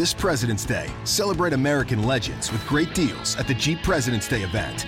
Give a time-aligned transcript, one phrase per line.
[0.00, 4.86] This President's Day, celebrate American legends with great deals at the Jeep President's Day event.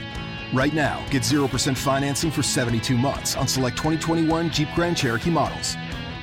[0.55, 5.77] Right now, get 0% financing for 72 months on select 2021 Jeep Grand Cherokee models.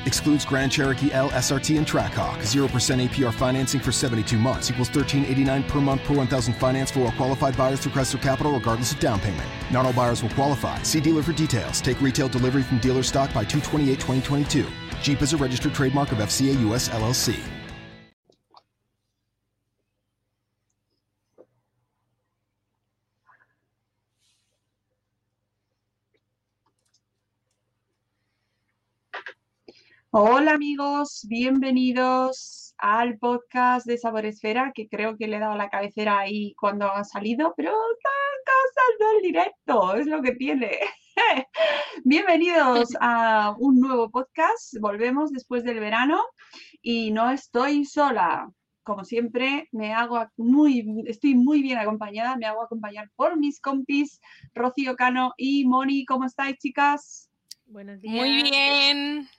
[0.07, 2.39] Excludes Grand Cherokee L, SRT, and Trackhawk.
[2.39, 7.11] 0% APR financing for 72 months equals 1389 per month per 1000 finance for all
[7.11, 9.47] qualified buyers through Chrysler Capital regardless of down payment.
[9.71, 10.81] Not all buyers will qualify.
[10.81, 11.79] See dealer for details.
[11.79, 14.65] Take retail delivery from dealer stock by 228 2022.
[15.03, 17.39] Jeep is a registered trademark of FCA US LLC.
[30.11, 35.69] Hola amigos, bienvenidos al podcast de Sabor Esfera, que creo que le he dado la
[35.69, 40.79] cabecera ahí cuando ha salido, pero cosas del directo, es lo que tiene.
[42.05, 46.19] Bienvenidos a un nuevo podcast, volvemos después del verano
[46.81, 48.49] y no estoy sola.
[48.81, 54.19] Como siempre, me hago muy, estoy muy bien acompañada, me hago acompañar por mis compis
[54.55, 56.03] Rocío Cano y Moni.
[56.05, 57.29] ¿Cómo estáis, chicas?
[57.67, 58.15] Buenos días.
[58.15, 59.29] Muy bien.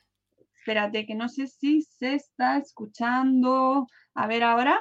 [0.70, 3.88] Espérate, que no sé si se está escuchando.
[4.14, 4.80] A ver ahora.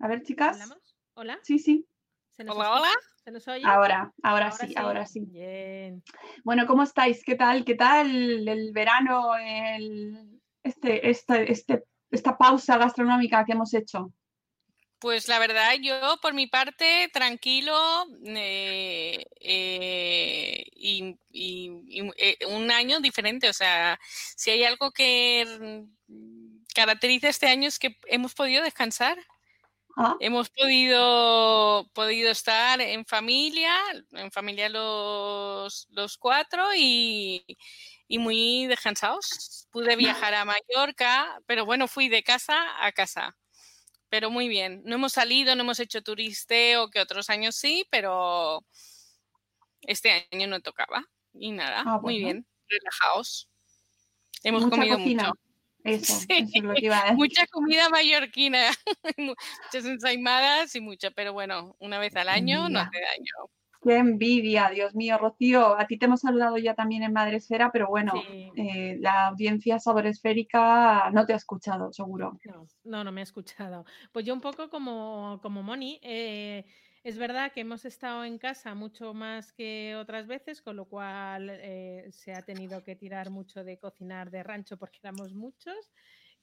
[0.00, 0.60] A ver, chicas.
[0.60, 0.98] ¿Hablamos?
[1.14, 1.38] ¿Hola?
[1.42, 1.88] Sí, sí.
[2.32, 2.80] ¿Se nos Hola, escucha?
[2.82, 3.00] hola.
[3.24, 3.62] ¿Se nos oye?
[3.64, 5.24] Ahora, ahora, sí, ahora sí.
[5.24, 6.02] Bien.
[6.44, 7.24] Bueno, ¿cómo estáis?
[7.24, 7.64] ¿Qué tal?
[7.64, 9.34] ¿Qué tal el verano?
[9.34, 14.12] El, este, este, este, esta pausa gastronómica que hemos hecho.
[15.00, 22.70] Pues la verdad, yo por mi parte, tranquilo eh, eh, y, y- y, eh, un
[22.72, 23.48] año diferente.
[23.48, 23.98] O sea,
[24.36, 25.84] si hay algo que
[26.74, 29.18] caracteriza este año es que hemos podido descansar.
[29.96, 33.72] Ah, Hemos podido, podido estar en familia,
[34.12, 37.44] en familia los, los cuatro y,
[38.08, 39.68] y muy descansados.
[39.70, 43.36] Pude viajar a Mallorca, pero bueno, fui de casa a casa.
[44.10, 44.82] Pero muy bien.
[44.84, 48.64] No hemos salido, no hemos hecho turisteo, que otros años sí, pero
[49.82, 51.04] este año no tocaba.
[51.34, 53.48] Y nada, Ah, muy bien, relajados.
[54.42, 55.22] Hemos mucha comido cocina.
[55.28, 55.40] mucho.
[55.84, 57.16] Eso, Sí, eso es lo que iba a decir.
[57.16, 58.70] Mucha comida mallorquina,
[59.18, 63.32] muchas ensaimadas y mucha, pero bueno, una vez al año no hace daño.
[63.80, 65.78] Qué envidia, Dios mío, Rocío.
[65.78, 68.52] A ti te hemos saludado ya también en Madre Esfera, pero bueno, Sí.
[68.56, 72.38] eh, la audiencia saboresférica no te ha escuchado, seguro.
[72.44, 73.84] No, no, no me he escuchado.
[74.12, 76.64] Pues yo un poco como, como Moni, eh,
[77.04, 81.48] es verdad que hemos estado en casa mucho más que otras veces, con lo cual
[81.50, 85.92] eh, se ha tenido que tirar mucho de cocinar de rancho porque éramos muchos.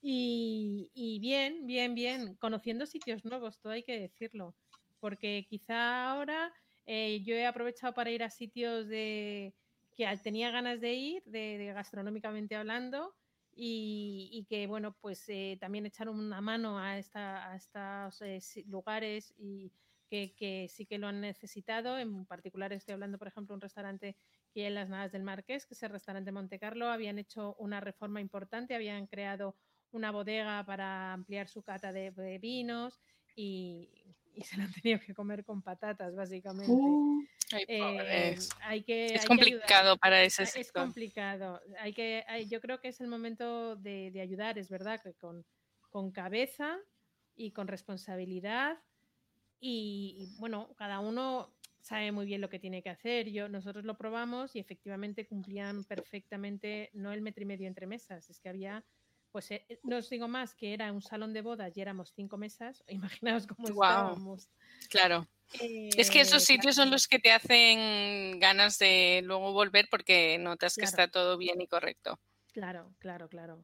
[0.01, 4.55] Y, y bien, bien, bien, conociendo sitios nuevos, todo hay que decirlo,
[4.99, 6.53] porque quizá ahora
[6.85, 9.55] eh, yo he aprovechado para ir a sitios de
[9.95, 13.15] que tenía ganas de ir, de, de gastronómicamente hablando,
[13.53, 18.41] y, y que bueno, pues eh, también echar una mano a, esta, a estos eh,
[18.67, 19.71] lugares y
[20.09, 21.97] que, que sí que lo han necesitado.
[21.97, 24.17] En particular estoy hablando, por ejemplo, de un restaurante
[24.51, 26.89] que hay en las Nadas del Marqués, que es el restaurante Monte Carlo.
[26.89, 29.55] Habían hecho una reforma importante, habían creado
[29.91, 32.99] una bodega para ampliar su cata de, de vinos
[33.35, 36.71] y, y se la han tenido que comer con patatas, básicamente.
[36.71, 39.99] Uh, Ay, Eh, hay que, hay es que complicado ayudar.
[39.99, 40.83] para ese Es sector.
[40.83, 41.61] complicado.
[41.79, 45.13] Hay que, hay- yo creo que es el momento de, de ayudar, es verdad, que
[45.13, 45.45] con,
[45.89, 46.77] con cabeza
[47.35, 48.79] y con responsabilidad.
[49.59, 53.29] Y, y, bueno, cada uno sabe muy bien lo que tiene que hacer.
[53.29, 58.27] Yo, nosotros lo probamos y efectivamente cumplían perfectamente, no el metro y medio entre mesas,
[58.29, 58.83] es que había,
[59.35, 62.13] pues eh, eh, no os digo más, que era un salón de bodas y éramos
[62.15, 62.85] cinco mesas.
[63.41, 63.91] Imaginaos cómo Guau.
[63.91, 64.47] estábamos.
[64.89, 65.27] Claro.
[65.59, 70.37] Es que esos Eh, sitios son los que te hacen ganas de luego volver porque
[70.37, 70.89] notas que Claro.
[70.89, 72.17] está todo bien y correcto.
[72.53, 73.61] Claro, claro, claro.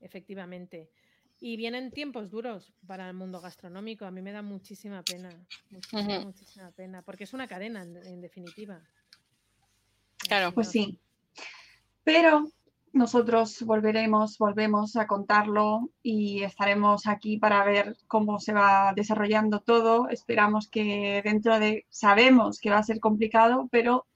[0.00, 0.88] Efectivamente.
[1.40, 4.06] Y vienen tiempos duros para el mundo gastronómico.
[4.06, 5.28] A mí me da muchísima pena.
[5.68, 7.02] Muchísima, muchísima pena.
[7.02, 8.80] Porque es una cadena, en, en definitiva.
[10.16, 10.52] Claro.
[10.54, 10.98] Pues sí.
[12.02, 12.50] Pero
[12.92, 20.08] nosotros volveremos, volvemos a contarlo y estaremos aquí para ver cómo se va desarrollando todo.
[20.10, 24.06] Esperamos que dentro de, sabemos que va a ser complicado, pero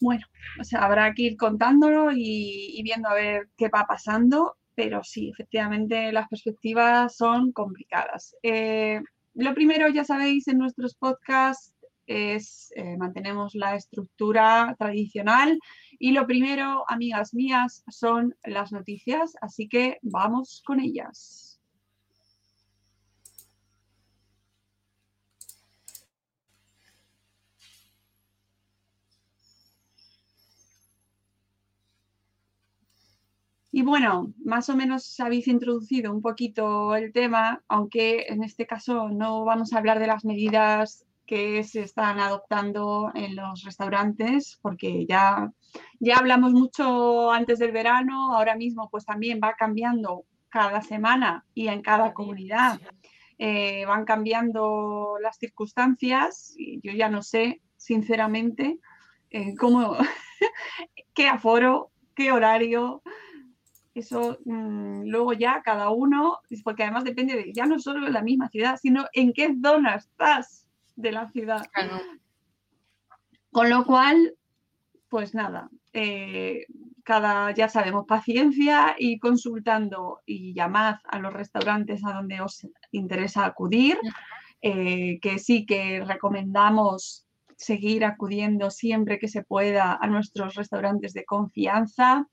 [0.00, 0.26] bueno,
[0.60, 4.56] o sea, habrá que ir contándolo y, viendo a ver qué va pasando.
[4.76, 8.34] pero sí, efectivamente las perspectivas son complicadas.
[8.42, 9.00] Eh,
[9.34, 11.73] lo primero, ya sabéis, en nuestros podcasts
[12.06, 15.58] es eh, mantenemos la estructura tradicional
[15.98, 21.54] y lo primero, amigas mías, son las noticias, así que vamos con ellas.
[33.76, 39.08] Y bueno, más o menos habéis introducido un poquito el tema, aunque en este caso
[39.08, 45.06] no vamos a hablar de las medidas que se están adoptando en los restaurantes, porque
[45.06, 45.50] ya,
[46.00, 51.68] ya hablamos mucho antes del verano, ahora mismo pues también va cambiando cada semana y
[51.68, 52.80] en cada comunidad.
[53.38, 58.78] Eh, van cambiando las circunstancias y yo ya no sé, sinceramente,
[59.30, 59.96] eh, cómo,
[61.14, 63.02] qué aforo, qué horario,
[63.94, 68.22] eso mm, luego ya cada uno, porque además depende de ya no solo de la
[68.22, 70.63] misma ciudad, sino en qué zona estás
[70.96, 71.66] de la ciudad.
[73.50, 74.34] Con lo cual,
[75.08, 76.66] pues nada, eh,
[77.04, 83.44] cada, ya sabemos, paciencia y consultando y llamad a los restaurantes a donde os interesa
[83.44, 83.98] acudir,
[84.60, 87.26] eh, que sí que recomendamos
[87.56, 92.26] seguir acudiendo siempre que se pueda a nuestros restaurantes de confianza.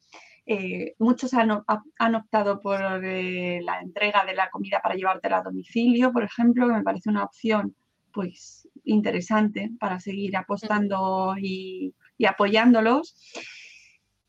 [0.46, 6.12] Eh, muchos han, optado por eh, la entrega de la comida para llevártela a domicilio,
[6.12, 7.76] por ejemplo, que me parece una opción
[8.14, 11.94] pues interesante para seguir apostando y,
[12.28, 13.16] apoyándolos.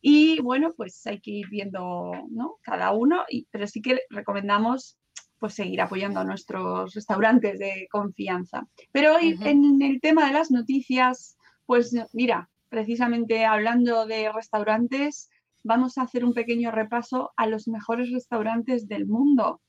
[0.00, 2.56] Y bueno, pues hay que ir viendo ¿no?
[2.62, 4.98] cada uno, pero sí que recomendamos
[5.38, 8.66] pues seguir apoyando a nuestros restaurantes de confianza.
[8.92, 11.36] Pero hoy en el tema de las noticias,
[11.66, 15.30] pues mira, precisamente hablando de restaurantes,
[15.62, 19.60] vamos a hacer un pequeño repaso a los mejores restaurantes del mundo.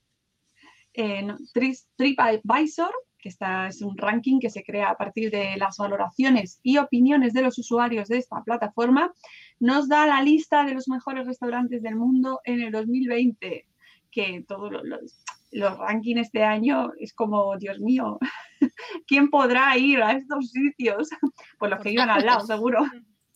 [1.97, 2.93] TripAdvisor,
[3.23, 7.33] que esta es un ranking que se crea a partir de las valoraciones y opiniones
[7.33, 9.13] de los usuarios de esta plataforma,
[9.61, 13.65] nos da la lista de los mejores restaurantes del mundo en el 2020,
[14.11, 18.19] que todos los, los rankings este año es como, Dios mío,
[19.07, 21.07] ¿quién podrá ir a estos sitios?
[21.57, 22.83] Pues los que iban al lado, seguro.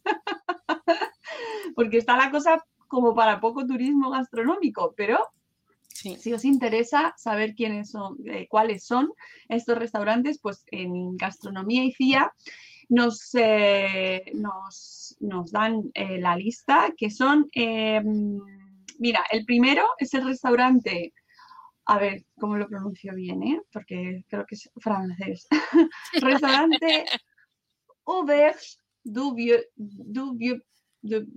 [1.76, 5.20] porque está la cosa como para poco turismo gastronómico, pero
[5.98, 9.12] si os interesa saber quiénes son, eh, cuáles son
[9.50, 12.34] estos restaurantes, pues en Gastronomía y CIA
[12.90, 15.18] nos, eh, nos,
[15.52, 17.50] dan eh, la lista, que son,
[19.00, 21.14] mira, el primero es el restaurante,
[21.86, 25.48] a ver cómo lo pronuncio bien, porque creo que es francés,
[26.22, 27.06] restaurante
[28.06, 30.62] Auberge du Vieux, du Vieux
[31.02, 31.28] de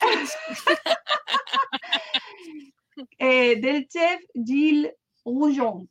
[3.18, 5.88] eh, del chef Gilles Roujon,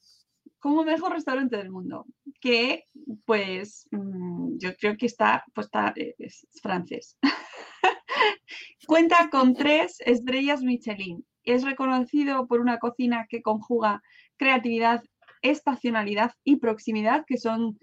[0.60, 2.06] como mejor restaurante del mundo,
[2.40, 2.86] que
[3.26, 7.18] pues mm, yo creo que está, pues está, eh, es francés.
[8.88, 11.26] Cuenta con tres estrellas Michelin.
[11.44, 14.02] Es reconocido por una cocina que conjuga
[14.38, 15.04] creatividad,
[15.42, 17.80] estacionalidad y proximidad, que son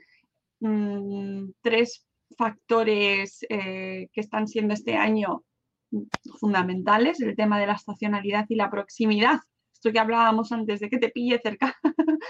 [0.61, 2.07] mm, tres
[2.37, 5.45] factores eh, que están siendo este año
[6.39, 9.41] fundamentales, el tema de la estacionalidad y la proximidad.
[9.73, 11.77] Esto que hablábamos antes de que te pille cerca.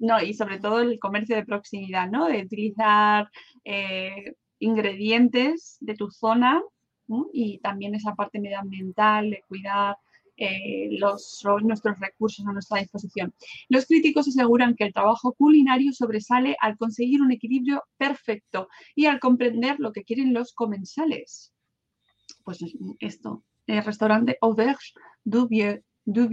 [0.00, 2.26] no, y sobre todo el comercio de proximidad, ¿no?
[2.26, 3.30] De utilizar
[3.64, 6.62] eh, ingredientes de tu zona
[7.32, 9.96] y también esa parte medioambiental, de cuidar
[10.36, 13.34] eh, los, nuestros recursos a nuestra disposición.
[13.68, 19.20] Los críticos aseguran que el trabajo culinario sobresale al conseguir un equilibrio perfecto y al
[19.20, 21.51] comprender lo que quieren los comensales.
[22.44, 22.58] Pues
[23.00, 24.92] esto, el restaurante Auberge
[25.24, 26.28] du Vieux, du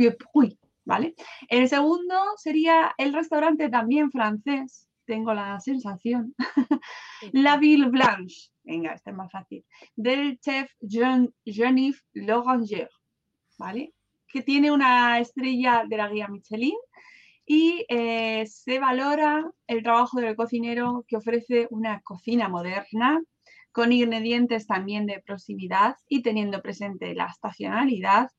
[0.86, 1.16] ¿vale?
[1.48, 6.36] El segundo sería el restaurante también francés, tengo la sensación,
[7.34, 12.90] La Ville Blanche, venga, este es más fácil, del chef Jean, Jean-Yves Loranger.
[13.60, 13.94] ¿vale?
[14.28, 16.76] Que tiene una estrella de la guía Michelin
[17.46, 23.22] y eh, se valora el trabajo del cocinero que ofrece una cocina moderna
[23.72, 28.30] con ingredientes también de proximidad y teniendo presente la estacionalidad.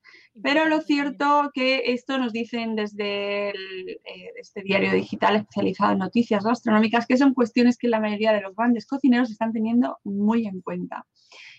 [0.42, 6.44] Pero lo cierto que esto nos dicen desde eh, este diario digital especializado en noticias
[6.44, 10.60] gastronómicas, que son cuestiones que la mayoría de los grandes cocineros están teniendo muy en
[10.60, 11.06] cuenta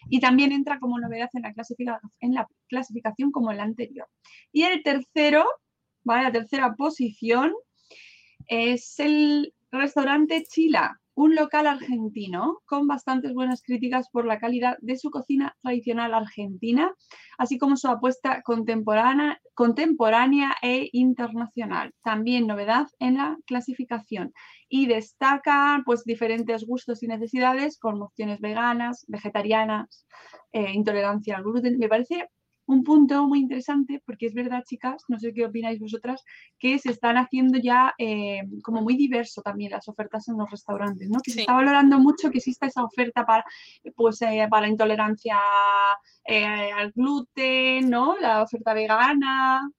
[0.09, 4.07] y también entra como novedad en la, en la clasificación como el anterior.
[4.51, 5.45] Y el tercero,
[6.03, 6.23] ¿vale?
[6.23, 7.53] la tercera posición
[8.47, 14.97] es el restaurante Chila, un local argentino con bastantes buenas críticas por la calidad de
[14.97, 16.95] su cocina tradicional argentina,
[17.37, 19.37] así como su apuesta contemporánea,
[20.63, 21.93] e internacional.
[22.01, 24.33] También novedad en la clasificación
[24.67, 30.07] y destaca pues diferentes gustos y necesidades con opciones veganas, vegetarianas,
[30.53, 31.77] eh, intolerancia al gluten.
[31.77, 32.29] Me parece
[32.71, 36.23] un punto muy interesante, porque es verdad, chicas, no sé qué opináis vosotras,
[36.57, 41.09] que se están haciendo ya eh, como muy diverso también las ofertas en los restaurantes,
[41.09, 41.19] ¿no?
[41.19, 43.43] Que se está valorando mucho que exista esa oferta para,
[43.95, 45.37] pues, eh, para intolerancia
[46.23, 48.15] eh, al gluten, ¿no?
[48.19, 49.69] La oferta vegana.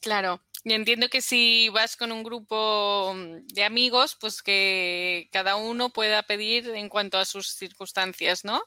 [0.00, 0.40] Claro.
[0.64, 3.14] Y entiendo que si vas con un grupo
[3.52, 8.62] de amigos, pues que cada uno pueda pedir en cuanto a sus circunstancias, ¿no?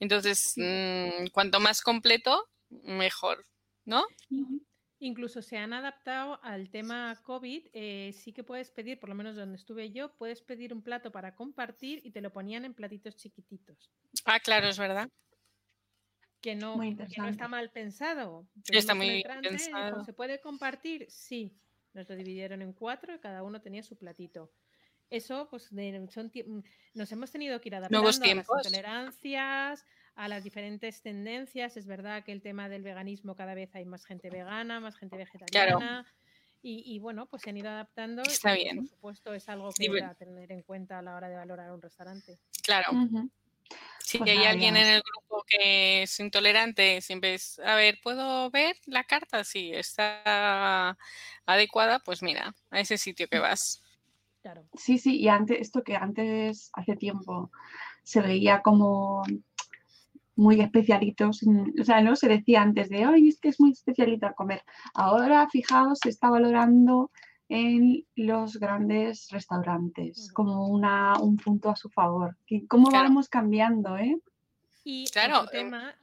[0.00, 3.44] Entonces, mm, cuanto más completo, mejor,
[3.84, 4.04] ¿no?
[4.98, 7.66] Incluso se han adaptado al tema COVID.
[7.72, 11.12] Eh, sí que puedes pedir, por lo menos donde estuve yo, puedes pedir un plato
[11.12, 13.90] para compartir y te lo ponían en platitos chiquititos.
[14.24, 15.10] Ah, claro, es verdad.
[16.40, 18.46] Que no, que no está mal pensado.
[18.68, 20.04] está muy pensado.
[20.04, 21.06] ¿Se puede compartir?
[21.08, 21.52] Sí.
[21.92, 24.52] Nos lo dividieron en cuatro y cada uno tenía su platito.
[25.08, 25.70] Eso, pues,
[26.10, 26.32] son,
[26.94, 31.76] nos hemos tenido que ir adaptando a las intolerancias, a las diferentes tendencias.
[31.76, 35.16] Es verdad que el tema del veganismo cada vez hay más gente vegana, más gente
[35.16, 36.04] vegetariana.
[36.68, 38.22] Y, bueno, pues se han ido adaptando.
[38.22, 38.78] Está bien.
[38.78, 41.70] Por supuesto, es algo que hay que tener en cuenta a la hora de valorar
[41.70, 42.40] un restaurante.
[42.64, 42.88] Claro.
[44.00, 48.50] Si pues hay alguien en el grupo que es intolerante, siempre es, a ver, ¿puedo
[48.50, 49.44] ver la carta?
[49.44, 50.96] Si está
[51.44, 53.80] adecuada, pues mira, a ese sitio que vas.
[54.74, 57.50] Sí, sí, y antes, esto que antes, hace tiempo,
[58.02, 59.24] se veía como
[60.36, 61.40] muy especialitos,
[61.80, 64.62] o sea, no se decía antes de, hoy es que es muy especialito a comer.
[64.94, 67.10] Ahora, fijaos, se está valorando
[67.48, 72.36] en los grandes restaurantes como una, un punto a su favor.
[72.68, 74.18] ¿Cómo vamos cambiando, eh?
[74.84, 75.94] Y claro, el tema...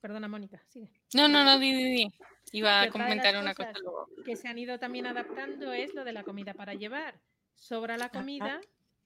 [0.00, 0.90] Perdona, Mónica, sigue.
[1.14, 2.12] No, no, no, di, di, di.
[2.52, 4.08] Iba a comentar una cosa luego.
[4.24, 7.20] Que se han ido también adaptando es lo de la comida para llevar.
[7.54, 8.60] Sobra la comida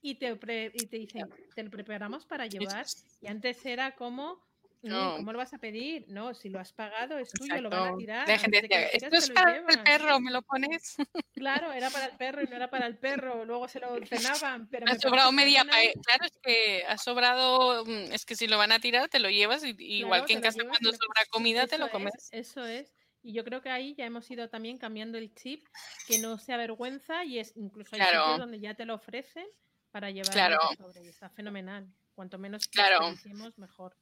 [0.05, 0.37] y te,
[0.73, 2.85] y te dicen, te lo preparamos para llevar.
[3.21, 4.39] Y antes era como,
[4.83, 5.15] no.
[5.15, 6.05] ¿cómo lo vas a pedir?
[6.09, 8.29] No, si lo has pagado es tuyo, lo van a tirar.
[8.29, 10.97] esto es para el perro, ¿me lo pones?
[11.33, 13.45] Claro, era para el perro y no era para el perro.
[13.45, 14.67] Luego se lo cenaban.
[14.69, 18.71] Pero ha sobrado media Claro, es que ha sobrado, mm, es que si lo van
[18.71, 19.63] a tirar, te lo llevas.
[19.63, 22.13] Y, igual que en casa cuando sobra comida, te lo comes.
[22.31, 22.93] eso es.
[23.23, 25.65] Y yo creo que ahí ya hemos ido también cambiando el chip,
[26.07, 29.47] que no sea vergüenza y es incluso hay sitios donde ya te lo ofrecen
[29.95, 30.57] para llevar claro.
[30.77, 31.05] sobre.
[31.05, 31.87] Y está fenomenal.
[32.15, 33.15] Cuanto menos claro.
[33.55, 33.95] mejor.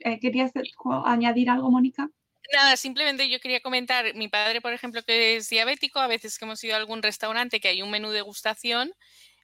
[0.00, 0.50] Eh, ¿Querías
[1.04, 2.10] añadir algo, Mónica?
[2.52, 6.44] Nada, simplemente yo quería comentar, mi padre, por ejemplo, que es diabético, a veces que
[6.44, 8.92] hemos ido a algún restaurante que hay un menú de degustación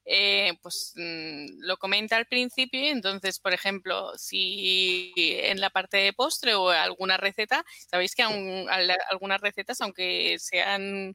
[0.07, 5.97] eh, pues mm, lo comenta al principio y entonces, por ejemplo, si en la parte
[5.97, 11.15] de postre o alguna receta, sabéis que algunas recetas, aunque sean,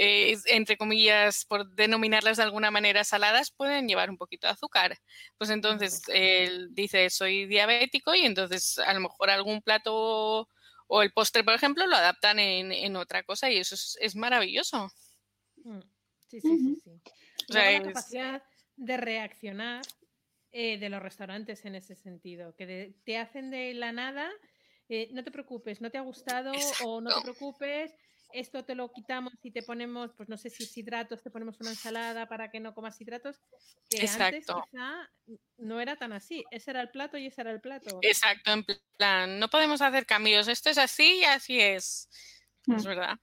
[0.00, 4.96] eh, entre comillas, por denominarlas de alguna manera saladas, pueden llevar un poquito de azúcar.
[5.36, 10.48] Pues entonces él dice, soy diabético y entonces a lo mejor algún plato
[10.86, 14.90] o el postre, por ejemplo, lo adaptan en, otra cosa y eso es, maravilloso.
[15.64, 15.80] Mm,
[16.28, 17.12] sí, sí, sí, sí
[17.48, 18.42] la capacidad
[18.76, 19.84] de reaccionar
[20.52, 24.30] eh, de los restaurantes en ese sentido, que te hacen de la nada,
[24.88, 26.52] eh, no te preocupes, no te ha gustado
[26.84, 27.94] o no te preocupes,
[28.32, 31.60] esto te lo quitamos y te ponemos, pues no sé si es hidratos, te ponemos
[31.60, 33.40] una ensalada para que no comas hidratos,
[33.88, 35.10] que antes quizá
[35.56, 37.98] no era tan así, ese era el plato y ese era el plato.
[38.02, 38.64] Exacto, en
[38.96, 42.08] plan, no podemos hacer cambios, esto es así y así es,
[42.66, 42.88] es mm.
[42.88, 43.18] verdad.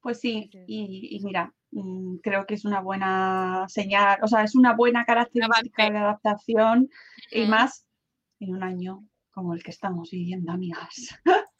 [0.00, 4.74] Pues sí, y mira, Mm, creo que es una buena señal, o sea, es una
[4.74, 6.88] buena característica de adaptación
[7.30, 7.86] y más
[8.40, 11.14] en un año como el que estamos viviendo, amigas.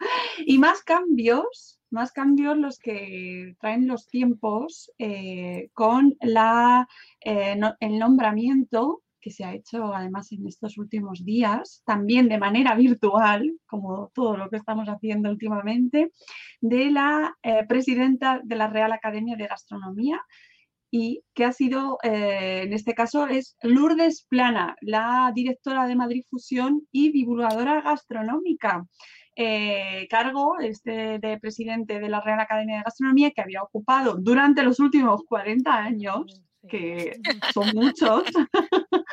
[0.46, 9.02] y más cambios, más cambios los que traen los tiempos eh, con eh, el nombramiento
[9.20, 14.36] que se ha hecho además en estos últimos días, también de manera virtual, como todo
[14.36, 16.12] lo que estamos haciendo últimamente,
[16.60, 20.20] de la eh, presidenta de la Real Academia de Gastronomía
[20.90, 26.88] y que ha sido, en este caso, es Lourdes Plana, la directora de Madrid Fusión
[26.90, 28.86] y divulgadora gastronómica.
[29.40, 34.64] Eh, cargo este de presidente de la Real Academia de Gastronomía que había ocupado durante
[34.64, 37.12] los últimos 40 años que
[37.54, 38.24] son muchos.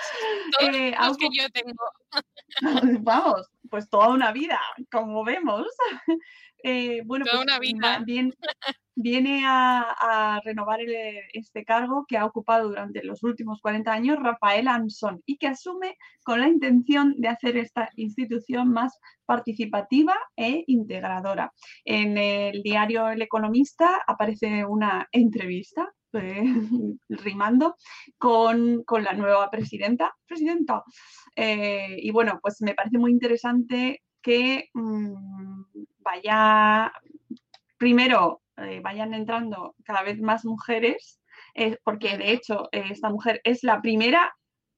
[0.61, 1.83] eh, que yo tengo.
[3.01, 4.59] Vamos, pues toda una vida,
[4.91, 5.67] como vemos.
[6.67, 8.03] Eh, bueno, toda pues una vida.
[8.03, 8.33] Bien,
[8.95, 10.79] viene a, renovar
[11.31, 15.95] este cargo que ha ocupado durante los últimos 40 años Rafael Anson y que asume
[16.23, 21.53] con la intención de hacer esta institución más participativa e integradora.
[21.83, 26.41] En el diario El Economista aparece una entrevista eh,
[27.09, 27.75] rimando
[28.17, 30.15] con, la nueva presidenta.
[30.25, 30.83] Presidenta.
[31.35, 35.13] Eh, y bueno, pues me parece muy interesante que mm,
[36.05, 36.93] vaya
[37.77, 41.19] primero eh, vayan entrando cada vez más mujeres,
[41.55, 44.33] eh, porque de hecho eh, esta mujer es la primera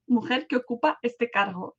[0.06, 1.76] mujer que ocupa este cargo.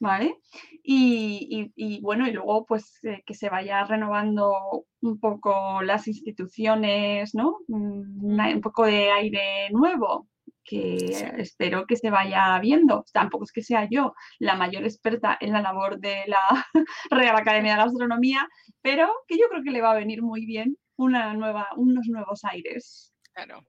[0.00, 0.36] ¿Vale?
[0.82, 1.70] Y,
[2.02, 7.58] bueno, y luego pues que se vaya renovando un poco las instituciones, ¿no?
[7.68, 10.28] Mm, un poco de aire nuevo,
[10.64, 10.96] que
[11.38, 13.04] espero que se vaya viendo.
[13.12, 16.66] Tampoco es que sea yo la mayor experta en la labor de la
[17.10, 18.48] Real Academia de Gastronomía,
[18.82, 22.44] pero que yo creo que le va a venir muy bien una nueva, unos nuevos
[22.44, 23.12] aires.
[23.32, 23.64] Claro.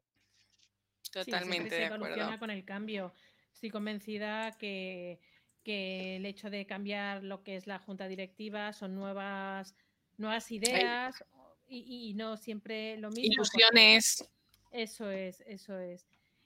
[1.12, 2.40] Totalmente de acuerdo.
[2.40, 3.14] con el cambio.
[3.54, 5.20] Estoy convencida que,
[5.64, 9.75] el hecho de cambiar lo que es la junta directiva son nuevas,
[10.18, 11.24] nuevas ideas
[11.68, 13.34] y, no siempre lo mismo.
[13.34, 14.30] Ilusiones.
[14.72, 16.06] Eso es, eso es.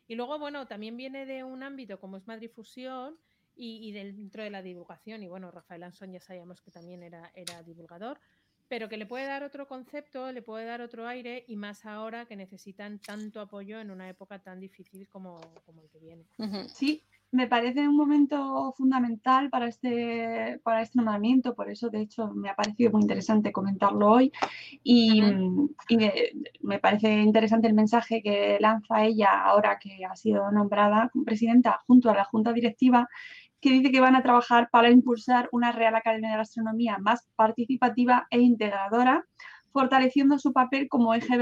[0.09, 3.15] Y luego, bueno, también viene de un ámbito como es Madrid Fusión
[3.55, 5.21] y, dentro de la divulgación.
[5.21, 8.19] Y bueno, Rafael Anson ya sabíamos que también era, era divulgador
[8.69, 12.27] pero que le puede dar otro concepto, le puede dar otro aire y más ahora
[12.27, 16.23] que necesitan tanto apoyo en una época tan difícil como, el que viene.
[16.67, 22.31] Sí, me parece un momento fundamental para este, para este nombramiento, por eso de hecho
[22.33, 24.31] me ha parecido muy interesante comentarlo hoy.
[24.83, 25.21] Y,
[26.61, 32.09] me, parece interesante el mensaje que lanza ella ahora que ha sido nombrada presidenta junto
[32.09, 33.07] a la Junta Directiva
[33.61, 38.25] que dice que van a trabajar para impulsar una Real Academia de Gastronomía más participativa
[38.29, 39.25] e integradora,
[39.73, 41.37] fortaleciendo su papel como eje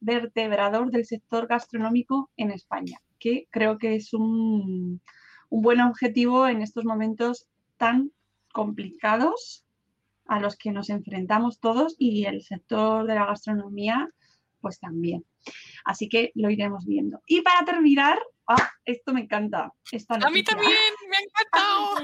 [0.00, 5.00] vertebrador del sector gastronómico en España, que creo que es un,
[5.50, 8.12] buen objetivo en estos momentos tan
[8.52, 9.64] complicados
[10.26, 14.08] a los que nos enfrentamos todos y el sector de la gastronomía
[14.60, 15.24] pues también.
[15.84, 17.20] Así que lo iremos viendo.
[17.26, 19.72] Y para terminar, ah, esto me encanta.
[20.08, 20.72] a mí también,
[21.08, 21.96] me ha encantado.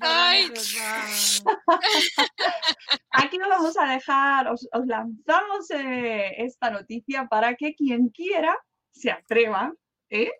[0.00, 0.50] Ay,
[3.10, 8.58] Aquí nos vamos a dejar, os, lanzamos eh, esta noticia para que quien quiera
[8.90, 9.72] se atreva,
[10.14, 10.30] ¿eh?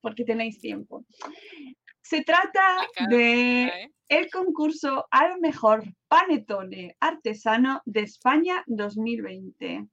[0.00, 1.04] porque tenéis tiempo.
[2.00, 9.86] Se trata de el concurso al mejor panetone artesano de España 2020.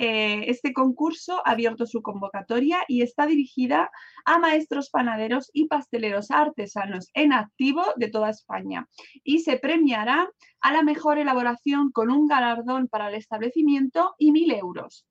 [0.00, 3.90] Eh, este concurso ha abierto su convocatoria y está dirigida
[4.24, 8.88] a maestros panaderos y pasteleros artesanos en activo de toda España
[9.24, 14.52] y se premiará a la mejor elaboración con un galardón para el establecimiento y mil
[14.52, 15.04] euros.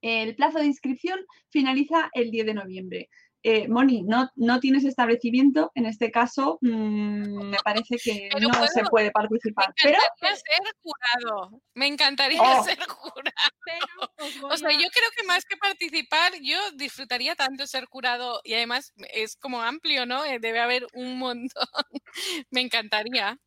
[0.00, 1.18] El plazo de inscripción
[1.50, 3.08] finaliza el 10 de noviembre.
[3.44, 8.82] Eh, Moni, no, no tienes establecimiento, en este caso mm, me parece que no se
[8.84, 9.72] puede participar.
[9.84, 12.64] Me encantaría ser jurado, me encantaría oh.
[12.64, 14.50] ser jurado.
[14.50, 18.92] o sea, yo creo que más que participar, yo disfrutaría tanto ser jurado y además
[19.14, 20.24] es como amplio, ¿no?
[20.24, 21.68] Eh, debe haber un montón.
[22.50, 23.38] me encantaría.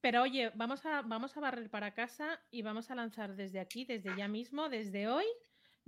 [0.00, 3.84] Pero oye, vamos a, vamos a barrer para casa y vamos a lanzar desde aquí,
[3.84, 5.26] desde ya mismo, desde hoy,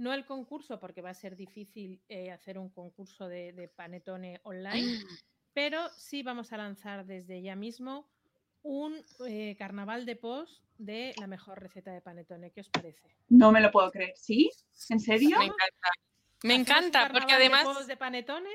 [0.01, 4.73] no el concurso, porque va a ser difícil eh, hacer un concurso de, panetone online,
[5.53, 8.09] pero sí vamos a lanzar desde ya mismo
[8.63, 12.51] un eh, carnaval de post de la mejor receta de panetone.
[12.51, 13.15] ¿Qué os parece?
[13.29, 14.15] No me lo puedo creer.
[14.17, 14.51] ¿Sí?
[14.89, 15.39] ¿En serio?
[15.39, 15.91] Me encanta.
[16.43, 17.67] Me encanta, porque además.
[17.81, 18.51] De, de panetone?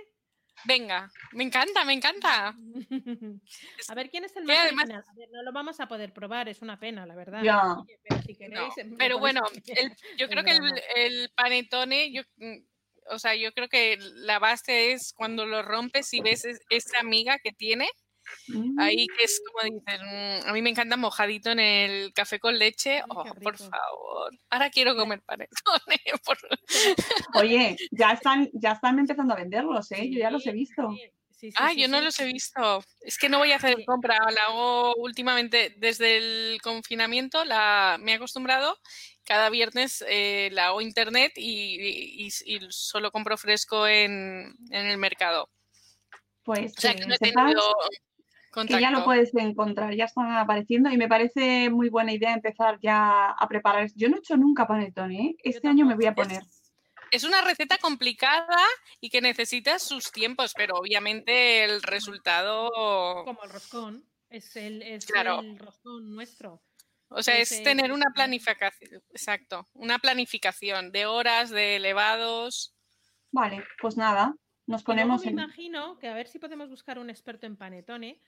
[0.64, 2.56] Venga, me encanta, me encanta.
[3.88, 5.04] a ver quién es el más original.
[5.32, 7.42] no lo vamos a poder probar, es una pena, la verdad.
[8.98, 9.42] Pero, bueno,
[10.18, 10.58] yo creo que
[10.96, 12.58] el, panetone, yo, mm,
[13.12, 17.38] o sea, yo creo que la base es cuando lo rompes y ves esa amiga
[17.40, 17.88] que tiene
[18.78, 22.58] Ahí que es como dicen, mm, a mí me encanta mojadito en el café con
[22.58, 23.02] leche.
[23.10, 24.32] Oh, por favor.
[24.50, 25.50] Ahora quiero comer panetones.
[27.36, 30.10] Oye, ya están, ya están empezando a venderlos, ¿eh?
[30.10, 30.90] Yo ya los he visto.
[31.56, 32.84] ah, yo no los he visto.
[33.02, 34.18] Es que no voy a hacer compra.
[34.32, 37.44] La hago últimamente desde el confinamiento.
[37.46, 38.78] La, me he acostumbrado.
[39.24, 42.30] Cada viernes eh, la hago internet y,
[42.70, 45.50] solo compro fresco en, el mercado.
[46.44, 47.60] Pues o sea, que no he tenido
[48.64, 52.80] que ya lo puedes encontrar, ya están apareciendo y me parece muy buena idea empezar
[52.82, 53.90] ya a preparar.
[53.96, 55.36] Yo no he hecho nunca panetone, ¿eh?
[55.44, 56.42] este año me voy a poner.
[57.12, 58.58] Es, una receta complicada
[59.00, 62.70] y que necesita sus tiempos, pero obviamente el resultado...
[63.26, 66.62] Como el roscón, es el, es el roscón nuestro.
[67.10, 72.76] O sea, es tener una planificación, exacto, una planificación de horas, de elevados.
[73.32, 74.36] Vale, pues nada,
[74.68, 75.34] nos ponemos me en...
[75.34, 78.22] imagino que a ver si podemos buscar un experto en panetone,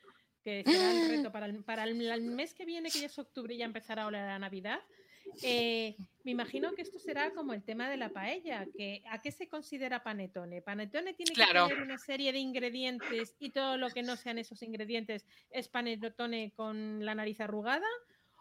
[0.48, 3.20] que será el reto para el, para el- el mes que viene, que ya es
[3.20, 4.80] octubre y ya empezará a oler a Navidad.
[5.44, 9.32] Eh, me imagino que esto será como el tema de la paella, que ¿a qué
[9.32, 10.62] se considera panetone?
[10.62, 11.68] Panetone tiene que Claro.
[11.68, 16.54] tener una serie de ingredientes y todo lo que no sean esos ingredientes es panetone
[16.56, 17.86] con la nariz arrugada.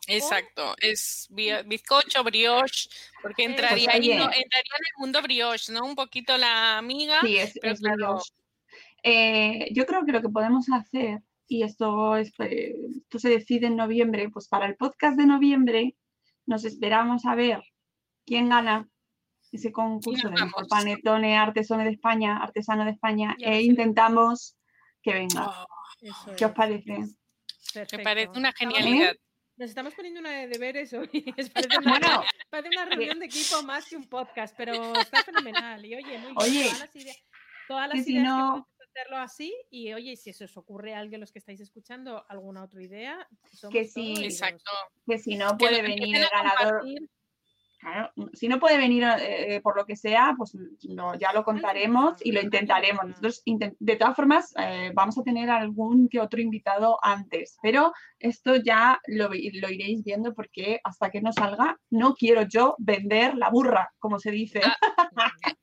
[0.07, 2.88] Exacto, es bi- bizcocho, brioche,
[3.21, 4.23] porque Eh, entraría, pues, ahí, ¿no?
[4.27, 5.85] entraría en el mundo brioche, ¿no?
[5.85, 7.21] Un poquito la amiga.
[7.23, 7.97] Sí, es, pero es claro.
[7.97, 8.33] brioche.
[9.03, 13.67] Eh, yo creo que lo que podemos hacer, y esto, es, eh, esto se decide
[13.69, 15.97] en noviembre, pues para el podcast de noviembre
[16.47, 17.63] nos esperamos a ver
[18.25, 18.89] quién gana
[19.53, 24.57] ese concurso de mejor panetone artesano de España, artesano de España, Ya e intentamos
[25.03, 25.47] que venga.
[25.49, 25.67] Oh,
[26.37, 26.99] ¿Qué os parece?
[27.93, 29.15] me parece una genialidad.
[29.57, 31.09] Nos estamos poniendo una de deberes hoy.
[31.37, 35.23] es- Parece una, Bueno, parece una reunión de equipo más que un podcast, pero está
[35.23, 35.85] fenomenal.
[35.85, 36.35] Y oye, muy bien.
[36.37, 37.17] Oye, todas las ideas,
[37.69, 39.55] todas las si ideas no- hacerlo así.
[39.71, 43.29] Y oye, si se os ocurre a alguien los que estáis escuchando alguna otra idea,
[43.53, 44.15] somos Que sí.
[44.25, 44.71] Exacto.
[45.07, 46.83] que si no puede venir el ganador,
[47.79, 50.57] claro, si no puede venir eh, por lo que sea, pues
[50.89, 53.05] no, ya lo contaremos y lo intentaremos.
[53.07, 57.93] Nosotros, inten- de todas formas, eh, vamos a tener algún que otro invitado antes, pero
[58.19, 63.35] esto ya lo, lo iréis viendo porque hasta que no salga, no quiero yo vender
[63.37, 64.61] la burra, como se dice.
[64.65, 65.31] Ah,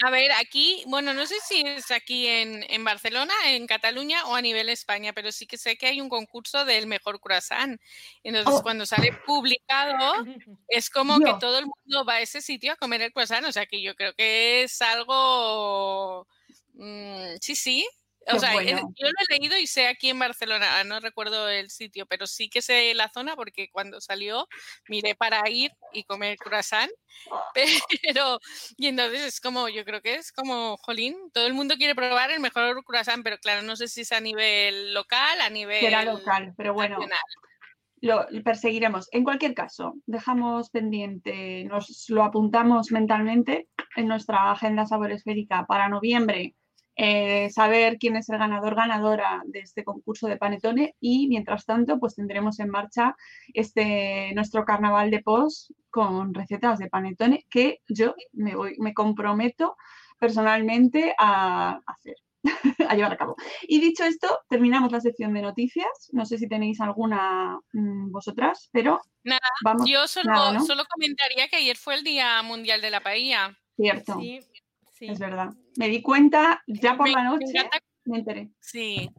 [0.00, 4.36] A ver, aquí, bueno, no sé si es aquí en, en Barcelona, en Cataluña o
[4.36, 7.80] a nivel España, pero sí que sé que hay un concurso del mejor croissant.
[8.22, 8.62] Entonces, Oh.
[8.62, 10.24] cuando sale publicado,
[10.68, 13.44] es como que todo el mundo va a ese sitio a comer el croissant.
[13.46, 16.28] O sea, que yo creo que es algo...
[16.74, 17.86] mm, sí, sí.
[18.34, 21.70] O sea, yo lo he leído y sé aquí en Barcelona, ah, no recuerdo el
[21.70, 24.46] sitio, pero sí que sé la zona porque cuando salió
[24.88, 26.90] miré para ir y comer croissant,
[28.02, 28.38] pero
[28.76, 32.30] y entonces es como, yo creo que es como, jolín, todo el mundo quiere probar
[32.30, 36.04] el mejor croissant, pero claro, no sé si es a nivel local, a nivel Será
[36.04, 38.28] local, pero bueno, nacional.
[38.32, 39.08] lo perseguiremos.
[39.12, 46.54] En cualquier caso, dejamos pendiente, nos lo apuntamos mentalmente en nuestra agenda saboresférica para noviembre,
[47.00, 52.00] eh, saber quién es el ganador ganadora de este concurso de panetone y mientras tanto,
[52.00, 53.14] pues tendremos en marcha
[53.54, 59.76] este nuestro carnaval de post con recetas de panetone que yo me voy, me comprometo
[60.18, 62.16] personalmente a hacer.
[62.88, 63.36] a llevar a cabo.
[63.62, 66.08] Y dicho esto, terminamos la sección de noticias.
[66.12, 70.64] No sé si tenéis alguna mm, vosotras, pero Nada, vamos, Yo solo, nada, ¿no?
[70.64, 73.56] solo comentaría que ayer fue el Día Mundial de la Paella.
[73.76, 74.40] cierto, Sí,
[74.98, 75.06] sí.
[75.08, 75.48] es verdad.
[75.76, 78.48] Me di cuenta ya por Me- la me noche, encanta me enteré.
[78.60, 79.10] Sí.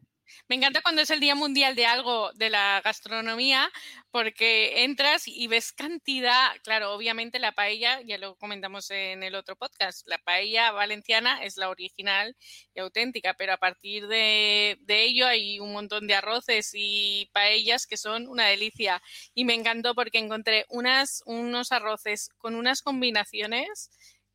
[0.47, 3.67] Me encanta cuando es el Día Mundial de algo de la gastronomía,
[4.11, 9.55] porque entras y ves cantidad, claro, obviamente la paella, ya lo comentamos en el otro
[9.55, 12.35] podcast, la paella valenciana es la original
[12.75, 17.87] y auténtica, pero a partir de, de ello hay un montón de arroces y paellas
[17.87, 19.01] que son una delicia.
[19.33, 23.89] Y me encantó porque encontré unas, unos arroces con unas combinaciones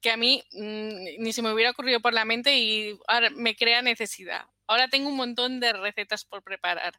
[0.04, 3.56] que a mí mm, ni se me hubiera ocurrido por la mente y ahora me
[3.56, 4.44] crea necesidad.
[4.66, 6.92] Ahora tengo un montón de recetas por preparar.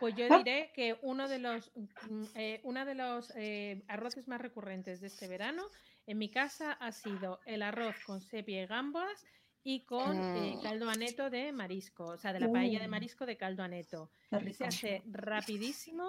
[0.00, 0.38] Pues yo Ah.
[0.38, 5.08] diré que uno de los, mm, eh, uno de los eh, arroces más recurrentes de
[5.08, 5.66] este verano
[6.06, 9.22] en mi casa ha sido el arroz con sepia y gambas
[9.62, 10.62] y con eh, Mm.
[10.62, 12.90] caldo aneto de marisco, o sea, de la paella de Uh.
[12.90, 14.10] marisco de caldo aneto.
[14.56, 16.08] Se hace rapidísimo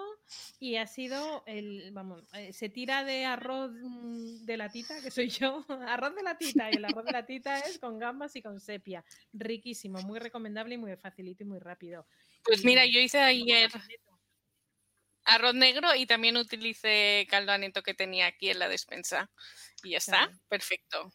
[0.58, 5.28] y ha sido el, vamos, eh, se tira de arroz mm, de latita, que soy
[5.28, 9.04] yo, arroz de latita, y el arroz de latita es con gambas y con sepia.
[9.34, 12.06] Riquísimo, muy recomendable y muy facilito y muy rápido.
[12.44, 13.70] Pues Y- mira, yo hice ayer
[15.24, 19.30] arroz negro y también utilicé caldo aneto que tenía aquí en la despensa.
[19.84, 20.38] Y ya está, Claro.
[20.48, 21.12] perfecto.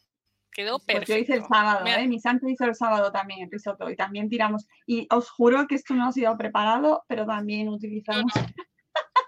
[0.58, 1.14] Quedó Pues perfecto.
[1.14, 2.08] yo hice el sábado, Me ¿eh?
[2.08, 4.68] mi santo hizo el sábado también, risotto, y también tiramos.
[4.88, 8.32] Y os juro que esto no ha sido preparado, pero también utilizamos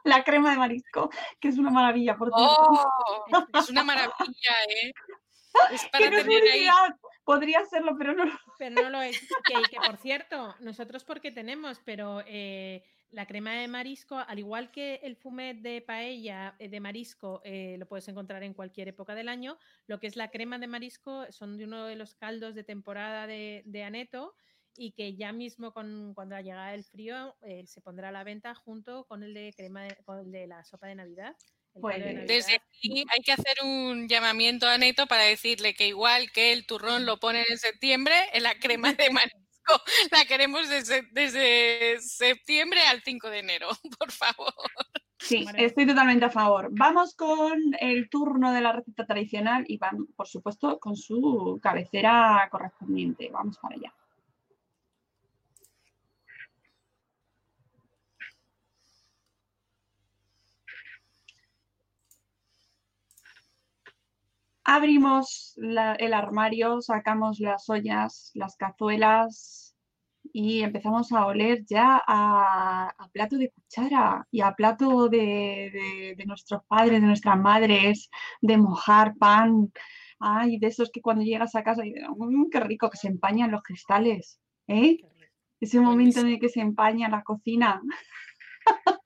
[0.04, 2.56] la crema de marisco, que es una maravilla, por cierto.
[2.60, 3.26] ¡Oh!
[3.60, 4.92] Es una maravilla, ¿eh?
[5.72, 6.68] Es para no tener ahí.
[7.24, 8.26] podría serlo, pero no.
[8.26, 9.20] lo- Pero no lo es.
[9.46, 14.72] Que, que, por cierto, nosotros porque tenemos, pero eh, la crema de marisco, al igual
[14.72, 19.16] que el fumet de paella eh, de marisco, eh, lo puedes encontrar en cualquier época
[19.16, 22.56] del año, lo que es la crema de marisco son de uno de los caldos
[22.56, 24.36] de temporada de, de aneto
[24.76, 28.24] y que ya mismo con, cuando ha llegado el frío eh, se pondrá a la
[28.24, 31.36] venta junto con el de crema de, con el de la sopa de Navidad.
[31.74, 32.28] el caldo de Pues, Navidad.
[32.28, 36.66] Desde aquí hay que hacer un llamamiento a Neto para decirle que igual que el
[36.66, 39.49] turrón lo ponen en septiembre, en la crema de marisco
[40.12, 43.68] la queremos desde, desde septiembre al 5 de enero,
[44.00, 44.54] por favor.
[45.20, 46.70] Sí, estoy totalmente a favor.
[46.72, 52.48] Vamos con el turno de la receta tradicional y van, por supuesto, con su cabecera
[52.50, 53.30] correspondiente.
[53.30, 53.94] Vamos para allá.
[64.72, 69.76] Abrimos la- el armario, sacamos las ollas, las cazuelas
[70.32, 76.14] y empezamos a oler ya a, a plato de cuchara y a plato de, de-
[76.16, 78.10] de nuestros padres, de nuestras madres,
[78.42, 79.72] de mojar pan.
[80.20, 83.50] Ay, de esos que cuando llegas a casa y "Mm, qué rico que se empañan
[83.52, 84.98] los cristales, ¿eh?
[85.60, 87.82] Ese momento en el que se empaña la cocina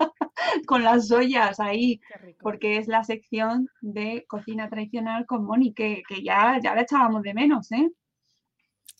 [0.67, 1.99] con las ollas ahí
[2.39, 7.23] porque es la sección de cocina tradicional con Moni, que, que ya, ya la echábamos
[7.23, 7.89] de menos, ¿eh?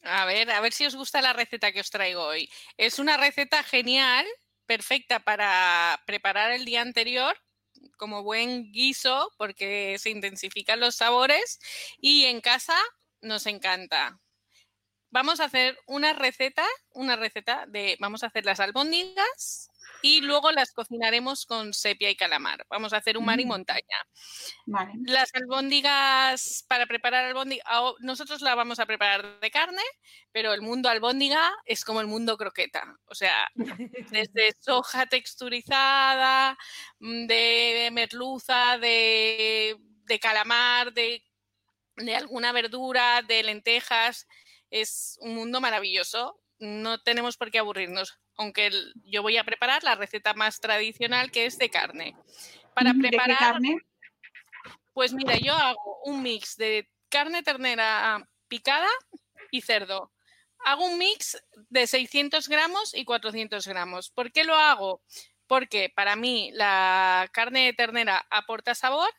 [0.04, 2.50] A ver, a ver si os gusta la receta que os traigo hoy.
[2.78, 4.26] Es una receta genial,
[4.66, 7.36] perfecta para preparar el día anterior
[7.98, 11.60] como buen guiso porque se intensifican los sabores
[12.00, 12.76] y en casa
[13.22, 14.20] nos encanta.
[15.14, 19.70] Vamos a hacer una receta, una receta de, vamos a hacer las albóndigas
[20.02, 22.66] y luego las cocinaremos con sepia y calamar.
[22.68, 23.48] Vamos a hacer un mar y Mm.
[23.50, 23.98] montaña.
[24.66, 24.94] Vale.
[25.06, 29.84] Las albóndigas, para preparar albóndiga, ah, nosotros la vamos a preparar de carne,
[30.32, 32.84] pero el mundo albóndiga es como el mundo croqueta.
[33.06, 33.50] O sea,
[34.10, 36.58] desde soja texturizada,
[37.00, 41.24] mm, de merluza, de, de calamar, de,
[41.98, 44.28] de alguna verdura, de lentejas.
[44.74, 46.36] Es un mundo maravilloso.
[46.58, 51.30] No tenemos por qué aburrirnos, aunque el- yo voy a preparar la receta más tradicional
[51.32, 52.16] que es de carne.
[52.74, 53.78] Para Ujú, ¿De qué preparar carne?
[54.94, 58.90] pues mira, yo hago un mix de carne ternera picada
[59.52, 60.12] y cerdo.
[60.66, 61.38] Hago un mix
[61.70, 64.10] de 600 gramos y 400 gramos.
[64.10, 65.04] ¿Por qué lo hago?
[65.46, 69.10] Porque para mí la carne de ternera aporta sabor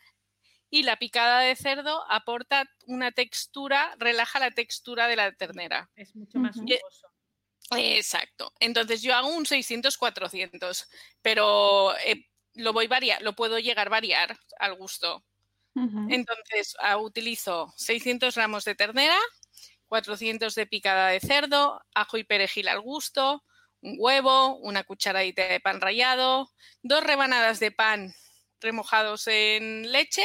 [0.75, 5.89] y la picada de cerdo aporta una textura, relaja la textura de la ternera.
[5.95, 7.13] Es mucho más jugoso.
[7.77, 8.53] Exacto.
[8.59, 10.89] Entonces yo hago un 600-400,
[11.23, 15.25] pero eh, lo voy variar, lo puedo llegar a variar al gusto.
[15.77, 19.19] Entonces ah, utilizo 600 gramos de ternera,
[19.87, 23.45] 400 de picada de cerdo, ajo y perejil al gusto,
[23.81, 26.51] un huevo, una cucharadita de pan rallado,
[26.83, 28.13] dos rebanadas de pan
[28.61, 30.25] remojados en leche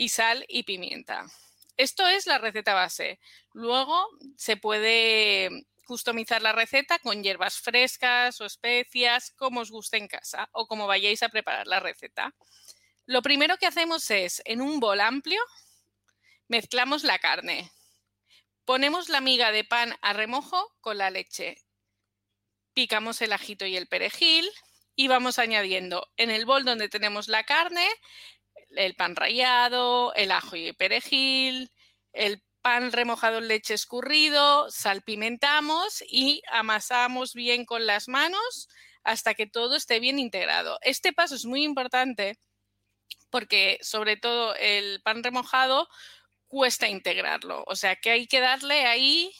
[0.00, 1.26] y sal y pimienta.
[1.76, 3.20] Esto es la receta base.
[3.52, 10.08] Luego se puede customizar la receta con hierbas frescas o especias, como os guste en
[10.08, 12.34] casa o como vayáis a preparar la receta.
[13.04, 15.42] Lo primero que hacemos es, en un bol amplio,
[16.48, 17.70] mezclamos la carne.
[18.64, 21.58] Ponemos la miga de pan a remojo con la leche.
[22.72, 24.48] Picamos el ajito y el perejil
[24.96, 27.86] y vamos añadiendo en el bol donde tenemos la carne,
[28.76, 31.70] el pan rallado, el ajo y el perejil,
[32.12, 38.68] el pan remojado en leche escurrido, salpimentamos y amasamos bien con las manos
[39.04, 40.78] hasta que todo esté bien integrado.
[40.82, 42.38] Este paso es muy importante
[43.30, 45.88] porque sobre todo el pan remojado
[46.48, 49.32] cuesta integrarlo, o sea que hay que darle ahí,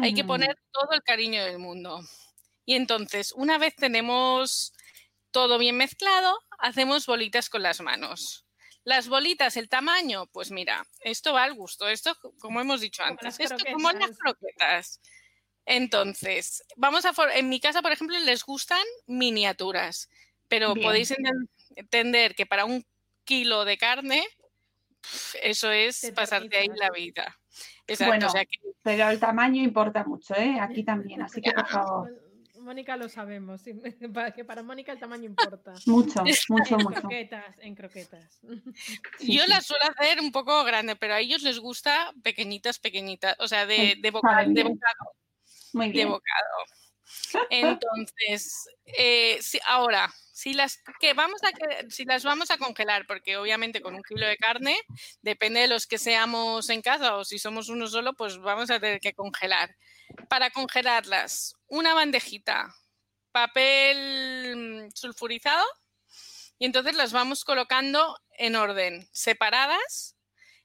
[0.00, 0.26] hay que Mm.
[0.26, 2.00] poner todo el cariño del mundo.
[2.66, 4.72] Y entonces, una vez tenemos
[5.32, 8.41] todo bien mezclado, hacemos bolitas con las manos.
[8.84, 13.38] Las bolitas, el tamaño, pues mira, esto va al gusto, esto como hemos dicho antes,
[13.38, 15.00] esto como las croquetas.
[15.64, 20.10] Entonces, vamos a, for- en mi casa, por ejemplo, les gustan miniaturas,
[20.48, 20.84] pero Bien.
[20.86, 22.84] podéis enten- entender que para un
[23.24, 24.26] kilo de carne,
[25.42, 27.38] eso es Te pasarte ahí la vida.
[27.86, 30.58] Exacto, Bueno, o sea que Pero el tamaño importa mucho, ¿eh?
[30.60, 32.10] Aquí también, así que por favor,
[32.62, 33.72] Mónica lo sabemos, sí,
[34.14, 35.74] para- que para Mónica el tamaño importa.
[35.86, 37.00] mucho, mucho, En mucho.
[37.00, 38.40] croquetas, en croquetas.
[39.20, 39.48] Yo sí.
[39.48, 43.66] las suelo hacer un poco grande, pero a ellos les gusta pequeñitas, pequeñitas, o sea,
[43.66, 44.68] de, de, boca- de bien.
[44.68, 45.12] bocado.
[45.74, 46.08] Muy de bien.
[46.08, 46.81] bocado.
[47.50, 48.52] Entonces,
[48.86, 51.50] eh, si- ahora, si las que vamos a
[51.90, 54.76] si las vamos a congelar, porque obviamente con un kilo de carne,
[55.22, 58.80] depende de los que seamos en casa o si somos uno solo, pues vamos a
[58.80, 59.76] tener que congelar.
[60.28, 62.74] Para congelarlas, una bandejita,
[63.32, 65.64] papel sulfurizado,
[66.58, 70.16] y entonces las vamos colocando en orden, separadas,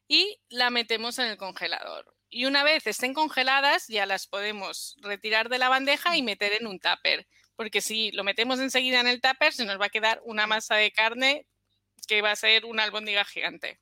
[0.08, 2.17] y la metemos en el congelador.
[2.30, 6.68] Y una vez estén congeladas, ya las podemos retirar de la bandeja y meter en
[6.68, 7.28] un tupper.
[7.56, 10.76] Porque si lo metemos enseguida en el tupper, se nos va a quedar una masa
[10.76, 11.48] de carne
[12.08, 13.80] que va a ser una albóndiga gigante.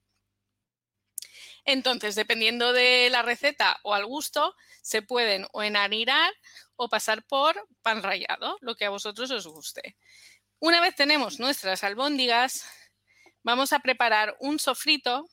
[1.65, 6.31] Entonces, dependiendo de la receta o al gusto, se pueden o enharinar
[6.75, 9.97] o pasar por pan rallado, lo que a vosotros os guste.
[10.60, 12.65] Una vez tenemos nuestras albóndigas,
[13.43, 15.27] vamos a preparar un sofrito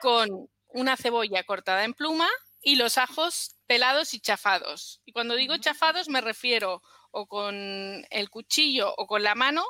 [0.00, 2.28] con una cebolla cortada en pluma
[2.62, 5.00] y los ajos pelados y chafados.
[5.04, 9.64] Y cuando digo chafados me refiero o con el cuchillo o con la mano,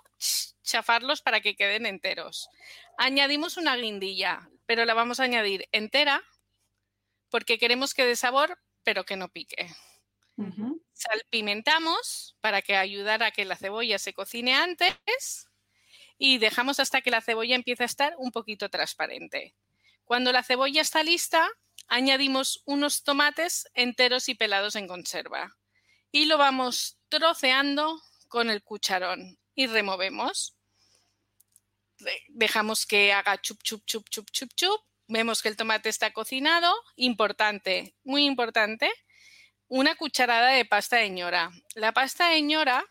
[0.62, 2.48] chafarlos para que queden enteros.
[2.98, 6.22] Añadimos una guindilla, pero la vamos a añadir entera
[7.30, 9.74] porque queremos que dé sabor, pero que no pique.
[10.92, 15.48] Salpimentamos para que ayudar a que la cebolla se cocine antes
[16.18, 19.54] y dejamos hasta que la cebolla empiece a estar un poquito transparente.
[20.10, 21.48] Cuando la cebolla está lista,
[21.86, 25.56] añadimos unos tomates enteros y pelados en conserva
[26.10, 30.56] y lo vamos troceando con el cucharón y removemos.
[32.26, 34.80] Dejamos que haga chup, chup, chup, chup, chup, chup.
[35.06, 36.74] Vemos que el tomate está cocinado.
[36.96, 38.90] Importante, muy importante,
[39.68, 41.52] una cucharada de pasta de ñora.
[41.76, 42.84] La pasta de ñora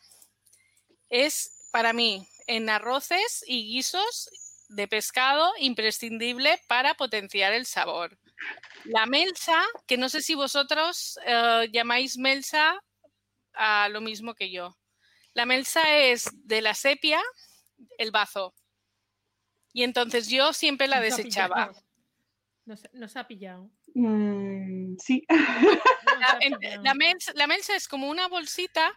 [1.09, 4.29] es para mí en arroces y guisos
[4.69, 8.17] de pescado imprescindible para potenciar el sabor.
[8.85, 12.81] La melsa, que no sé si vosotros eh, llamáis melsa
[13.53, 14.77] a lo mismo que yo.
[15.33, 17.21] La melsa es de la sepia,
[17.97, 18.53] el bazo.
[19.73, 21.71] Y entonces yo siempre la desechaba.
[22.93, 23.71] Nos, ha pillado.
[23.95, 25.25] Mm, sí.
[26.83, 28.95] La, melsa, es como una bolsita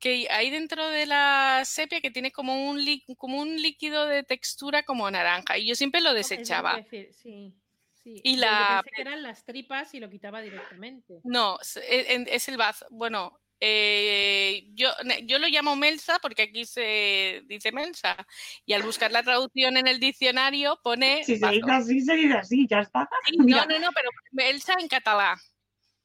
[0.00, 2.84] que hay dentro de la sepia que tiene como un,
[3.16, 5.58] como un líquido de textura como naranja.
[5.58, 6.84] Y yo siempre lo desechaba.
[7.22, 7.54] sí.
[8.02, 8.80] Y la...
[8.82, 11.20] pensé que eran las tripas y lo quitaba directamente.
[11.22, 12.86] No, e, es, el bazo.
[12.90, 14.88] Bueno, eh, yo,
[15.24, 18.16] yo lo llamo Melsa porque aquí se dice Melsa.
[18.64, 21.24] Y al buscar la traducción en el diccionario pone.
[21.24, 23.08] Si se dice así, se dice así, ya está.
[23.38, 25.38] no, no, no, pero Melsa en catalán.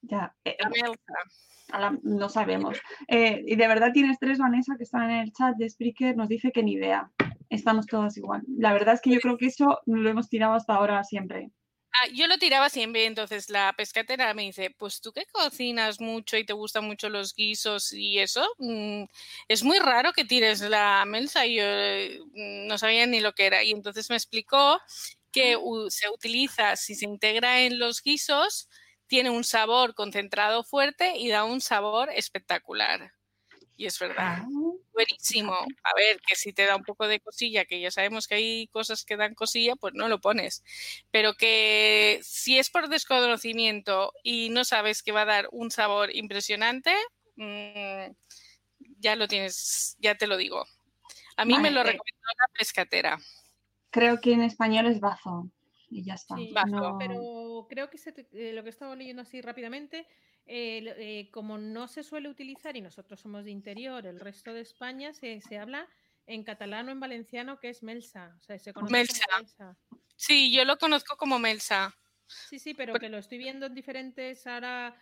[0.02, 0.36] Ya.
[0.44, 0.58] Eh,
[2.04, 2.78] no sabemos.
[3.08, 6.30] Eh, y de verdad tienes tres, Vanessa, que están en el chat de Spreaker, nos
[6.30, 7.12] dice que ni idea.
[7.50, 8.44] Estamos todas igual.
[8.48, 11.52] La verdad es que yo creo que eso lo hemos tirado hasta ahora siempre.
[11.98, 16.36] Ah, yo lo tiraba siempre, entonces la pescatera me dice, pues tú que cocinas mucho
[16.36, 19.04] y te gustan mucho los guisos y eso, mm,
[19.48, 21.64] es muy raro que tires la melsa y yo
[22.34, 23.64] mm, no sabía ni lo que era.
[23.64, 24.80] Y entonces me explicó
[25.32, 25.58] que
[25.90, 28.70] se utiliza, si se integra en los guisos,
[29.08, 33.12] tiene un sabor concentrado fuerte y da un sabor espectacular.
[33.78, 34.40] Y es verdad.
[34.40, 34.48] Ah,
[34.94, 35.54] buenísimo.
[35.54, 38.68] A ver, que si te da un poco de cosilla, que ya sabemos que hay
[38.68, 40.64] cosas que dan cosilla, pues no lo pones.
[41.12, 46.16] Pero que si es por desconocimiento y no sabes que va a dar un sabor
[46.16, 46.96] impresionante,
[47.36, 48.12] mm,
[49.00, 50.64] ya lo tienes, ya te lo digo.
[51.38, 53.18] A mí me lo recomendó la pescatera.
[53.90, 55.50] Creo que en español es bazo
[55.90, 56.36] y ya está.
[56.98, 57.98] Pero creo que
[58.34, 60.08] eh, lo que estaba leyendo así rápidamente
[60.48, 64.62] eh, eh, como no se suele utilizar y nosotros somos de interior, el resto de
[64.62, 65.88] España se, habla
[66.28, 68.38] en catalán o en valenciano que es melsa.
[68.90, 69.76] melsa.
[70.16, 71.96] Sí, yo lo conozco como melsa.
[72.28, 74.96] Sí, sí, pero que lo estoy viendo en diferentes ahora.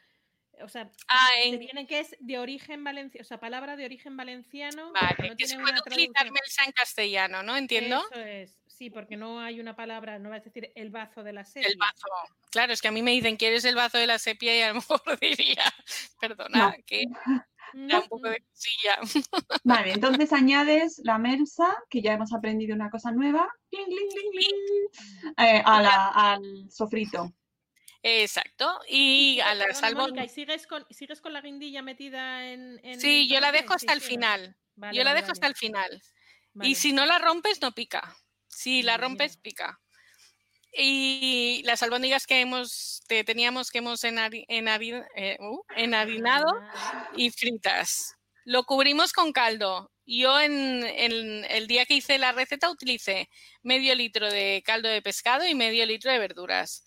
[0.62, 4.94] O sea, ah, vienen que es de origen valenciano, o sea, palabra de origen valenciano.
[4.94, 7.58] Vale, que se puede utilizar melsa en castellano, ¿no?
[7.58, 8.02] Entiendo.
[8.12, 8.60] Eso es.
[8.68, 11.68] Sí, porque no hay una palabra, no vas a decir el bazo de la sepia.
[11.68, 12.08] El bazo.
[12.54, 14.56] Claro, es que a mí me dicen, ¿quieres el bazo de la sepia?
[14.56, 15.74] Y a lo mejor diría,
[16.22, 17.02] perdona, que
[17.74, 19.00] da un poco de cosilla.
[19.64, 23.50] Vale, entonces añades la mersa, que ya hemos aprendido una cosa nueva,
[25.40, 27.34] eh, al sofrito.
[28.04, 28.82] Exacto.
[28.88, 30.08] Y a la salvo.
[30.10, 32.80] ¿y sigues con, sigues con la guindilla metida en.
[33.00, 34.56] sí, yo la dejo hasta el final.
[34.92, 36.04] yo la dejo hasta el final.
[36.62, 38.16] Y si no la rompes, no pica.
[38.48, 39.80] Si la rompes, pica.
[40.76, 46.48] Y las albóndigas que hemos teníamos que hemos eh, uh, enharinado
[47.16, 48.16] y fritas.
[48.46, 49.92] Lo cubrimos con caldo.
[50.06, 53.30] Yo en, el día que hice la receta utilicé
[53.62, 56.84] medio litro de caldo de pescado y medio litro de verduras,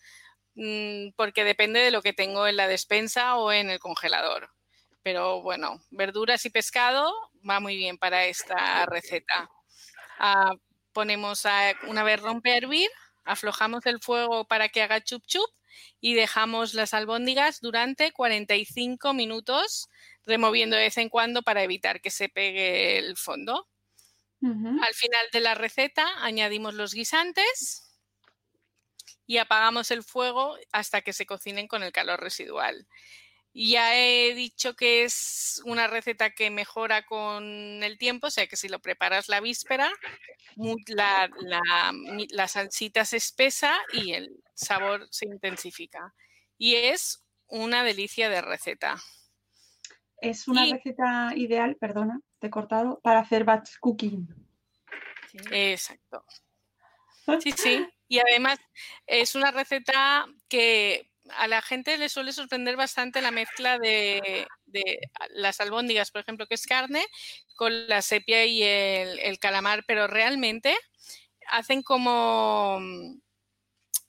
[0.55, 4.51] mm, porque depende de lo que tengo en la despensa o en el congelador.
[5.03, 7.11] Pero bueno, verduras y pescado
[7.49, 9.49] va muy bien para esta receta.
[10.19, 10.53] Ah,
[10.93, 12.91] ponemos a, una vez rompe a hervir,
[13.27, 15.51] aflojamos el fuego para que haga chup chup
[16.01, 19.89] y dejamos las albóndigas durante 45 minutos,
[20.25, 23.69] removiendo de vez en cuando para evitar que se pegue el fondo.
[24.43, 27.87] Al final de la receta añadimos los guisantes
[29.27, 32.87] y apagamos el fuego hasta que se cocinen con el calor residual.
[33.59, 37.43] Ya he dicho que es una receta que mejora con
[37.83, 39.91] el tiempo, o sea que si lo preparas la víspera,
[40.89, 41.31] la,
[42.31, 46.15] la, salsita se espesa y el sabor se intensifica.
[46.59, 48.97] Y es una delicia de receta.
[50.21, 54.29] Es una receta ideal, perdona, te he cortado, para hacer batch cooking.
[55.31, 55.39] Sí.
[55.51, 56.25] Exacto.
[57.41, 57.85] Sí, sí.
[58.07, 58.61] Y además
[59.05, 64.99] es una receta que a la gente le suele sorprender bastante la mezcla de, de
[65.31, 67.05] las albóndigas, por ejemplo, que es carne,
[67.57, 70.77] con la sepia y el, el calamar, pero realmente
[71.49, 73.19] hacen como, mm,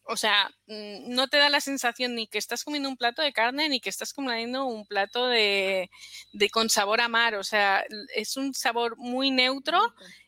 [0.03, 3.33] o sea, mm, no te da la sensación ni que estás comiendo un plato de
[3.33, 5.89] carne ni que estás comiendo un plato de,
[6.33, 7.83] de con sabor a mar, o sea,
[8.15, 9.79] es un sabor muy neutro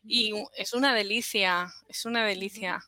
[0.05, 2.81] y es una delicia, es una delicia.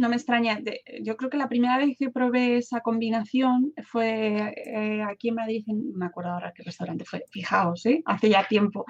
[0.00, 0.58] No me extraña.
[0.60, 5.34] de- yo creo que la primera vez que probé esa combinación fue eh, aquí en
[5.34, 8.02] Madrid, en- no me acuerdo ahora qué restaurante fue, fijaos, ¿eh?
[8.06, 8.86] hace ya tiempo.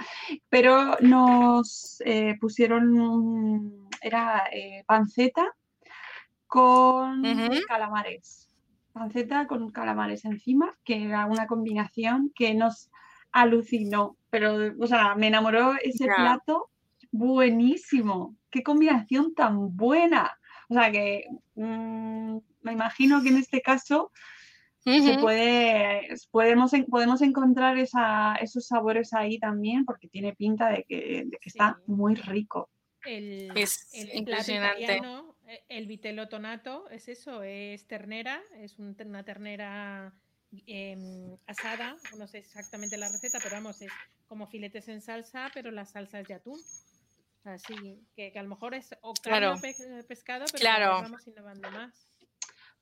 [0.48, 5.52] Pero nos eh, pusieron, era eh, panceta
[6.46, 7.22] con
[7.66, 8.48] calamares.
[8.92, 12.88] Panceta con calamares encima, que era una combinación que nos
[13.32, 14.16] alucinó.
[14.30, 16.70] Pero, o sea, me enamoró ese plato
[17.12, 18.36] buenísimo.
[18.50, 20.36] Qué combinación tan buena.
[20.70, 21.24] O sea que
[21.56, 24.12] mm, me imagino que en este caso
[25.02, 31.24] se puede, podemos, podemos encontrar esa- esos sabores ahí también, porque tiene pinta de que,
[31.26, 32.70] de que está muy rico.
[33.04, 35.00] El, Es el impresionante.
[35.48, 40.14] eh, el vitello tonato, es eso, es ternera, es un- una ternera
[40.66, 43.90] em, asada, no sé exactamente la receta, pero vamos, es
[44.28, 46.60] como filetes en salsa, pero la salsa es de atún.
[47.44, 47.74] Así
[48.14, 49.60] que, que a lo mejor es o carne Claro.
[49.60, 50.90] pe- pescado, pero Claro.
[51.02, 52.08] vamos innovando más.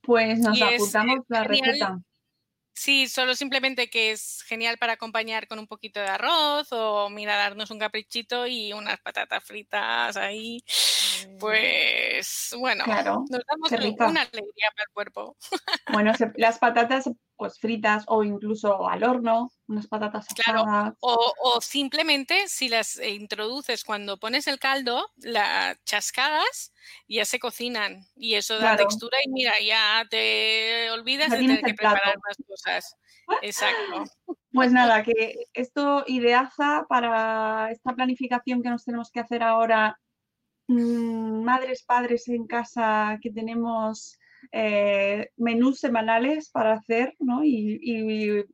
[0.00, 1.98] Pues nos Y es, eh, apuntamos la genial receta.
[2.74, 7.36] Sí, solo simplemente que es genial para acompañar con un poquito de arroz o mira,
[7.36, 10.62] darnos un caprichito y unas patatas fritas ahí.
[11.26, 13.70] Eh, Pues bueno, Claro, nos damos
[14.10, 15.36] una alegría para el cuerpo.
[15.92, 20.94] Bueno, se- las patatas pues fritas o incluso al horno, unas patatas Claro, asadas.
[21.00, 26.72] O, o simplemente si las eh, introduces cuando pones el caldo, las chascadas
[27.06, 28.76] ya se cocinan y eso da Claro.
[28.88, 31.94] textura y mira, ya te olvidas de tienes tener que plato.
[31.94, 32.96] preparar más cosas.
[33.42, 34.04] Exacto.
[34.52, 40.00] Pues nada, que esto ideaza para esta planificación que nos tenemos que hacer ahora,
[40.68, 44.18] mm, madres, padres en casa, que tenemos
[44.52, 47.44] eh, menús semanales para hacer, ¿no?
[47.44, 48.44] Y,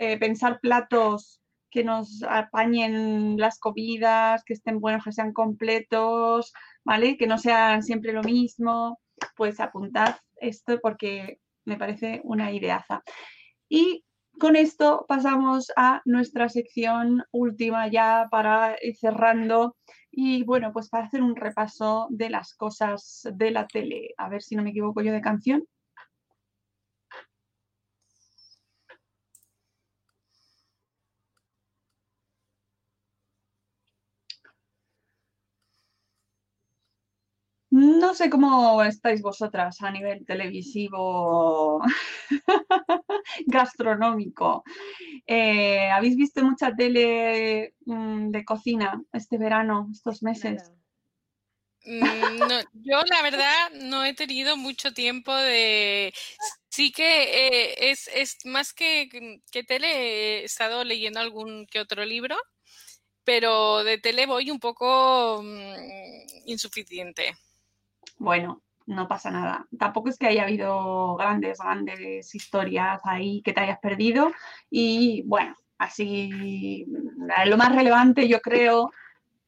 [0.00, 1.40] eh, pensar platos
[1.70, 6.52] que nos apañen las comidas, que estén buenos, que sean completos,
[6.84, 7.16] ¿vale?
[7.16, 8.98] Que no sean siempre lo mismo.
[9.36, 13.02] Pues apuntad esto porque me parece una ideaza.
[13.68, 14.04] Y
[14.38, 19.76] con esto pasamos a nuestra sección última ya para ir cerrando
[20.10, 24.14] y bueno, pues para hacer un repaso de las cosas de la tele.
[24.16, 25.64] A ver si no me equivoco yo de canción.
[37.98, 41.82] No sé cómo estáis vosotras a nivel televisivo,
[43.46, 44.62] gastronómico.
[45.26, 50.70] Eh, ¿habéis visto mucha tele mm, de cocina este verano, estos meses?
[51.84, 56.14] Mm, no, yo la verdad no he tenido mucho tiempo de...
[56.68, 59.08] Sí que eh, es, es más que,
[59.50, 62.36] que tele, he estado leyendo algún que otro libro,
[63.24, 67.34] pero de tele voy un poco mm, insuficiente.
[68.18, 69.66] Bueno, no pasa nada.
[69.78, 74.32] Tampoco es que haya habido grandes, grandes historias ahí que te hayas perdido.
[74.70, 76.86] Y bueno, así
[77.46, 78.90] lo más relevante yo creo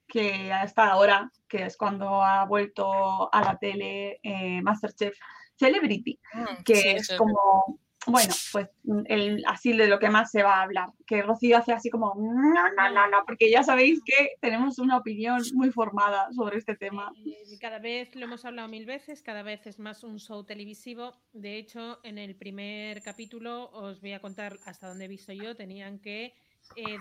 [0.06, 5.16] que hasta ahora, que es cuando ha vuelto a la tele eh, Masterchef
[5.56, 8.68] Celebrity, Mm, que sí, es eso es como, bueno, pues
[9.06, 10.88] el, así de lo que más se va a hablar.
[11.06, 14.96] Que Rocío hace así como, no, no, no, no, porque ya sabéis que tenemos una
[14.96, 17.12] opinión muy formada sobre este tema.
[17.60, 21.12] Cada vez lo hemos hablado mil veces, cada vez es más un show televisivo.
[21.32, 25.54] De hecho, en el primer capítulo os voy a contar hasta dónde he visto yo.
[25.54, 26.34] Tenían que
[26.76, 26.98] eh,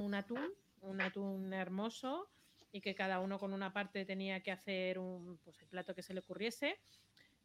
[0.00, 2.28] un atún, un atún hermoso,
[2.74, 6.02] y que cada uno con una parte tenía que hacer un, pues, el plato que
[6.02, 6.76] se le ocurriese.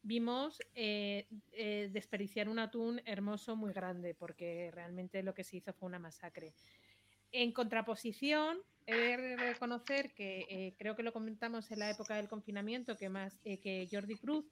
[0.01, 5.73] Vimos eh, eh, desperdiciar un atún hermoso muy grande, porque realmente lo que se hizo
[5.73, 6.53] fue una masacre.
[7.31, 12.29] En contraposición, he de reconocer que eh, creo que lo comentamos en la época del
[12.29, 14.45] confinamiento, que más que Jordi Cruz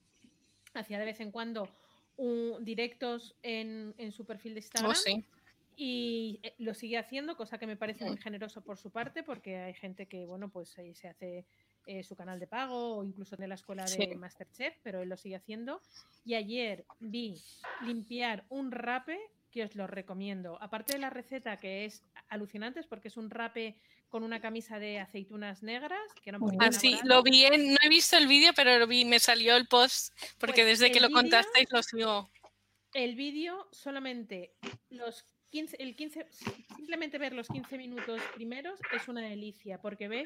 [0.73, 1.69] hacía de vez en cuando
[2.17, 4.91] un, directos en, en, su perfil de Instagram.
[4.91, 5.25] Oh, sí.
[5.79, 9.73] Y lo sigue haciendo, cosa que me parece muy generoso por su parte, porque hay
[9.75, 11.45] gente que, bueno, pues se hace
[11.87, 14.15] eh, su canal de pago o incluso de la escuela de Sí.
[14.15, 15.81] Masterchef, pero él lo sigue haciendo.
[16.25, 17.35] Y ayer vi
[17.81, 19.17] limpiar un rape
[19.51, 20.61] que os lo recomiendo.
[20.61, 23.77] Aparte de la receta que es alucinante, es porque es un rape
[24.09, 27.89] con una camisa de aceitunas negras, que poquito Ah, sí, lo vi, en- no he
[27.89, 31.09] visto el vídeo, pero lo vi, me salió el post, porque Pues desde que lo
[31.09, 32.29] contasteis lo sigo.
[32.93, 34.53] El vídeo solamente
[34.89, 36.25] los 15, el 15,
[36.75, 40.25] simplemente ver los 15 minutos primeros es una delicia, porque ve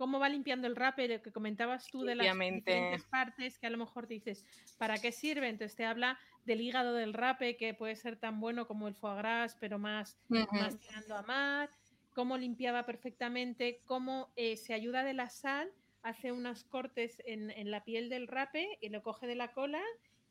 [0.00, 3.70] cómo va limpiando el rape, lo que comentabas tú de las diferentes partes que a
[3.70, 4.46] lo mejor dices,
[4.78, 5.46] ¿para qué sirve?
[5.46, 9.18] Entonces te habla del hígado del rape, que puede ser tan bueno como el foie
[9.18, 11.70] gras, pero más, más tirando a mar,
[12.14, 15.70] cómo limpiaba perfectamente, cómo eh, se ayuda de la sal,
[16.02, 19.82] hace unos cortes en, en la piel del rape y lo coge de la cola,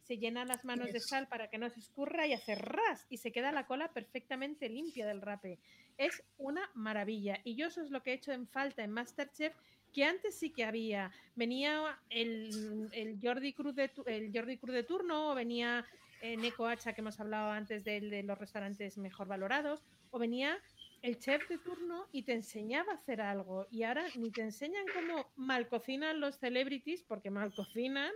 [0.09, 3.17] se llena las manos de sal para que no se escurra y hace ras y
[3.17, 5.59] se queda la cola perfectamente limpia del rape.
[5.99, 9.53] Es una maravilla y yo eso es lo que he hecho en falta en Masterchef
[9.93, 11.11] que antes sí que había.
[11.35, 15.85] Venía el, el Jordi Cruz de, el Jordi Cruz de turno, o venía
[16.21, 20.57] eh, Neko Hacha, que hemos hablado antes del de los restaurantes mejor valorados, o venía
[21.03, 23.67] el chef de turno y te enseñaba a hacer algo.
[23.69, 28.11] Y ahora ni te enseñan cómo mal cocinan los celebrities, porque mal cocinan,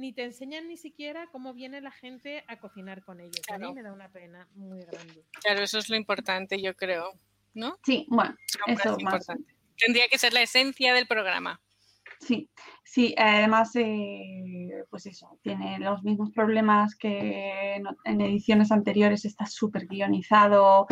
[0.00, 3.42] ni te enseñan ni siquiera cómo viene la gente a cocinar con ellos.
[3.52, 5.24] A mí me da una pena muy grande.
[5.42, 7.12] Claro, eso es lo importante, yo creo,
[7.54, 7.78] ¿no?
[7.84, 8.34] Sí, bueno,
[8.66, 9.02] Eso más más.
[9.02, 9.54] importante.
[9.78, 11.60] Tendría que ser la esencia del programa.
[12.20, 12.50] sí,
[12.84, 19.46] sí, además, eh, pues eso, tiene los mismos problemas que en, en ediciones anteriores, está
[19.46, 20.86] súper guionizado,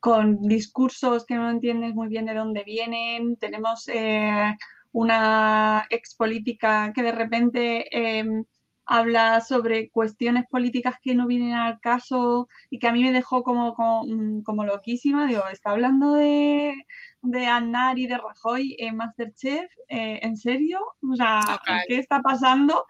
[0.00, 4.54] con discursos que no entiendes muy bien de dónde vienen, tenemos eh,
[4.96, 8.44] una ex política que de repente em,
[8.86, 13.42] habla sobre cuestiones políticas que no vienen al caso y que a mí me dejó
[13.42, 15.26] como, como, mm, como loquísima.
[15.26, 16.86] Digo, está hablando de,
[17.22, 20.80] de Aznar y de Rajoy en Masterchef, eh, ¿en serio?
[21.02, 21.40] O sea.
[21.88, 22.86] ¿qué está pasando?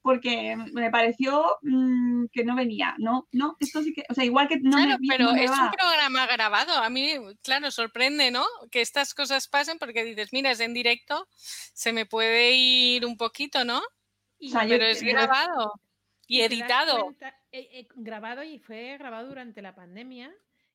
[0.00, 3.28] Porque me pareció mm, que no venía, ¿no?
[3.32, 5.50] No, esto sí que, o sea, igual que no claro, me, pero no me es
[5.50, 5.66] va.
[5.66, 6.72] un programa grabado.
[6.78, 8.44] A mí, claro, sorprende, ¿no?
[8.70, 13.18] Que estas cosas pasen porque dices, mira, es en directo, se me puede ir un
[13.18, 13.82] poquito, ¿no?
[14.44, 15.72] Y- O sea, yo Pero es grabado
[16.26, 17.02] y editado.
[17.02, 20.32] cuenta- eh, eh, grabado y fue grabado durante la pandemia.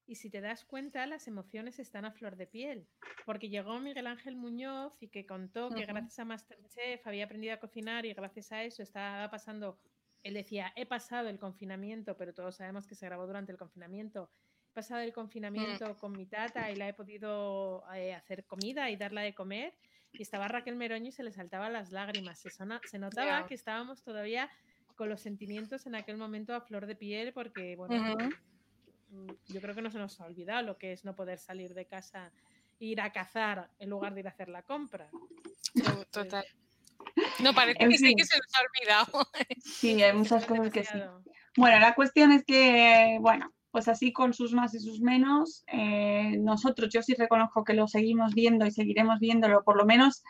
[0.07, 2.88] Y si te das cuenta, las emociones están a flor de piel.
[3.28, 7.57] Porque llegó Miguel Ángel Muñoz y que contó que gracias a Masterchef había aprendido a
[7.57, 9.78] cocinar y gracias a eso estaba pasando.
[10.24, 14.32] Él decía, he pasado el confinamiento, pero todos sabemos que se grabó durante el confinamiento.
[14.72, 18.95] He pasado el confinamiento con mi tata y la he podido eh, hacer comida y
[18.97, 19.76] darla de comer.
[20.14, 22.39] Y estaba Raquel Meroño y se le saltaban las lágrimas.
[22.39, 24.49] Se, sona- se notaba que estábamos todavía
[24.95, 27.95] con los sentimientos en aquel momento a flor de piel porque, bueno,
[29.12, 31.74] mm, yo creo que no se nos ha olvidado lo que es no poder salir
[31.74, 32.32] de casa
[32.80, 35.10] e ir a cazar en lugar de ir a hacer la compra.
[35.84, 36.45] To- Total.
[37.41, 39.30] No, parece En que sí que se nos ha olvidado.
[39.62, 40.99] Sí, hay muchas cosas que sí.
[41.55, 46.38] Bueno, la cuestión es que, bueno, pues así con sus más y sus menos, eh,
[46.39, 50.24] nosotros yo sí reconozco que lo seguimos viendo y seguiremos viéndolo, por lo menos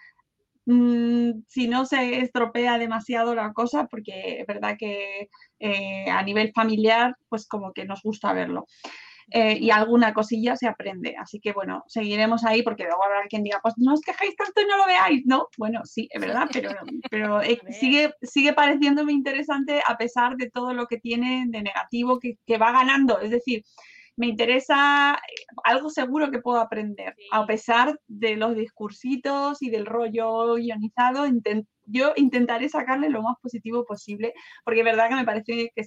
[0.66, 5.30] mm, si no se estropea demasiado la cosa, porque es verdad que
[5.60, 8.68] eh, a nivel familiar, pues como que nos gusta verlo.
[9.32, 11.16] Eh, y alguna cosilla se aprende.
[11.20, 14.62] Así que bueno, seguiremos ahí porque luego habrá quien diga, pues no os quejéis tanto
[14.62, 15.22] y no lo veáis.
[15.26, 16.70] No, bueno, sí, es verdad, pero,
[17.12, 22.20] pero eh, sigue, sigue pareciéndome interesante a pesar de todo lo que tiene de negativo
[22.20, 23.20] que, que va ganando.
[23.20, 23.64] Es decir,
[24.16, 29.86] me interesa eh, algo seguro que puedo aprender, a pesar de los discursitos y del
[29.86, 31.26] rollo guionizado.
[31.28, 35.86] inten- yo intentaré sacarle lo más positivo posible, porque es verdad que me parece que,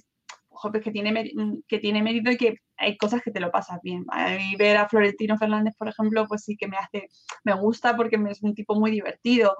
[0.83, 4.05] que, tiene, mm, que tiene mérito y que hay cosas que te lo pasas bien.
[4.51, 7.07] Y ver a Florentino Fernández, por ejemplo, pues sí que me hace,
[7.43, 9.55] me gusta porque es un tipo muy divertido.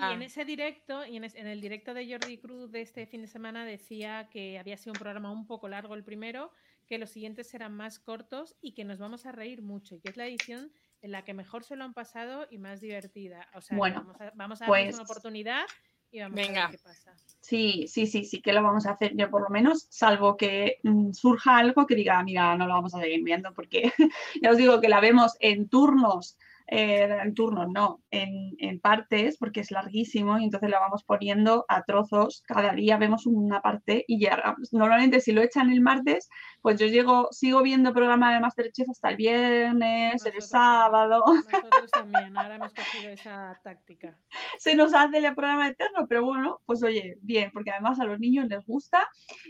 [0.00, 3.06] Y en ese directo, y en, es- en el directo de Jordi Cruz de este
[3.06, 6.52] fin de semana decía que había sido un programa un poco largo el primero,
[6.86, 10.10] que los siguientes serán más cortos y que nos vamos a reír mucho, y que
[10.10, 10.70] es la edición
[11.02, 13.48] en la que mejor se lo han pasado y más divertida.
[13.54, 15.64] O sea, Bueno, vamos a, vamos a darles pues- una oportunidad
[16.10, 16.68] y vamos a Venga.
[16.68, 17.14] ver qué pasa.
[17.40, 20.78] Sí, sí, sí, sí que lo vamos a hacer yo por lo menos, salvo que
[20.82, 23.92] mm, surja algo que diga, mira, no lo vamos a seguir viendo porque
[24.42, 26.36] ya os digo que la vemos en turnos,
[26.68, 31.64] eh, en turnos no, en, en partes porque es larguísimo y entonces la vamos poniendo
[31.68, 36.28] a trozos, cada día vemos una parte y ya, normalmente si lo echan el martes,
[36.62, 41.62] pues yo llego, sigo viendo programa de Masterchef hasta el viernes, el Nosotros sábado, también,
[41.62, 44.16] Nosotros también, ahora hemos cogido esa táctica.
[44.58, 48.18] se nos hace el programa eterno, pero bueno, pues oye, bien, porque además a los
[48.18, 49.06] niños les gusta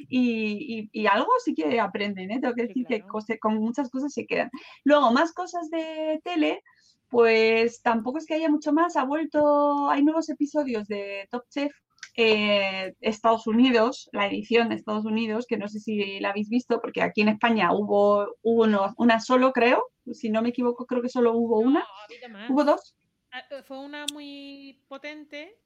[0.08, 2.40] y, y- y algo sí que aprenden, ¿eh?
[2.40, 3.12] Tengo que Sí, decir que claro.
[3.12, 4.50] cose- con muchas cosas se quedan.
[4.84, 6.62] Luego, más cosas de tele,
[7.08, 11.72] pues tampoco es que haya mucho más, ha vuelto, hay nuevos episodios de Top Chef
[12.18, 16.80] eh, Estados Unidos, la edición de Estados Unidos, que no sé si la habéis visto,
[16.80, 19.82] porque aquí en España hubo, hubo uno- una solo, creo,
[20.12, 21.80] si no me equivoco, creo que solo hubo una.
[21.80, 22.46] No, ha.
[22.50, 22.96] ¿Hubo dos?
[23.32, 25.58] Ah, eh, Fue una muy potente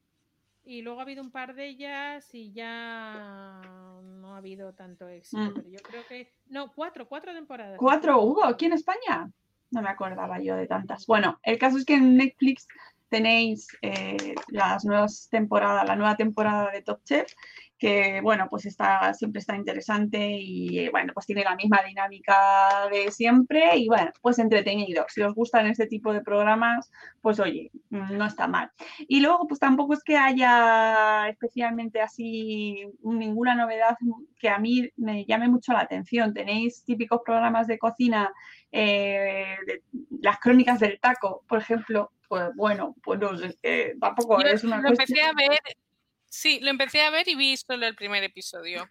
[0.64, 3.60] y luego ha habido un par de ellas y ya
[4.02, 5.42] no ha habido tanto éxito.
[5.42, 5.54] Mm.
[5.54, 6.32] Pero yo creo que.
[6.46, 7.78] No, cuatro, cuatro temporadas.
[7.78, 9.30] ¿Cuatro hubo aquí en España?
[9.70, 11.06] No me acordaba yo de tantas.
[11.06, 12.66] Bueno, el caso es que en Netflix
[13.08, 17.30] tenéis eh, las nuevas temporadas, la nueva temporada de Top Chef,
[17.80, 22.88] que bueno, pues está, siempre está interesante y eh, bueno, pues tiene la misma dinámica
[22.92, 25.06] de siempre y bueno, pues entretenido.
[25.08, 26.90] Si os gustan este tipo de programas,
[27.22, 28.70] pues oye, mm, no está mal.
[29.08, 33.96] Y luego, pues tampoco es que haya especialmente así ninguna novedad
[34.38, 36.34] que a mí me llame mucho la atención.
[36.34, 38.30] Tenéis típicos programas de cocina,
[38.70, 39.82] eh, de-
[40.20, 42.12] las crónicas del taco, por ejemplo.
[42.28, 45.58] Pues bueno, pues no sé, eh, tampoco Yo es una lo empecé cuestión- a ver,
[46.30, 48.88] sí, lo empecé a ver y vi solo el primer episodio.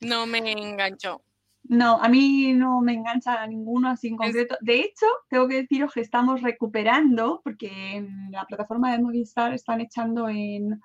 [0.00, 1.22] No me enganchó.
[1.64, 4.56] No, a mí no me engancha ninguno así en concreto.
[4.60, 9.80] De hecho, tengo que deciros que estamos recuperando, porque en la plataforma de Movistar están
[9.80, 10.80] echando en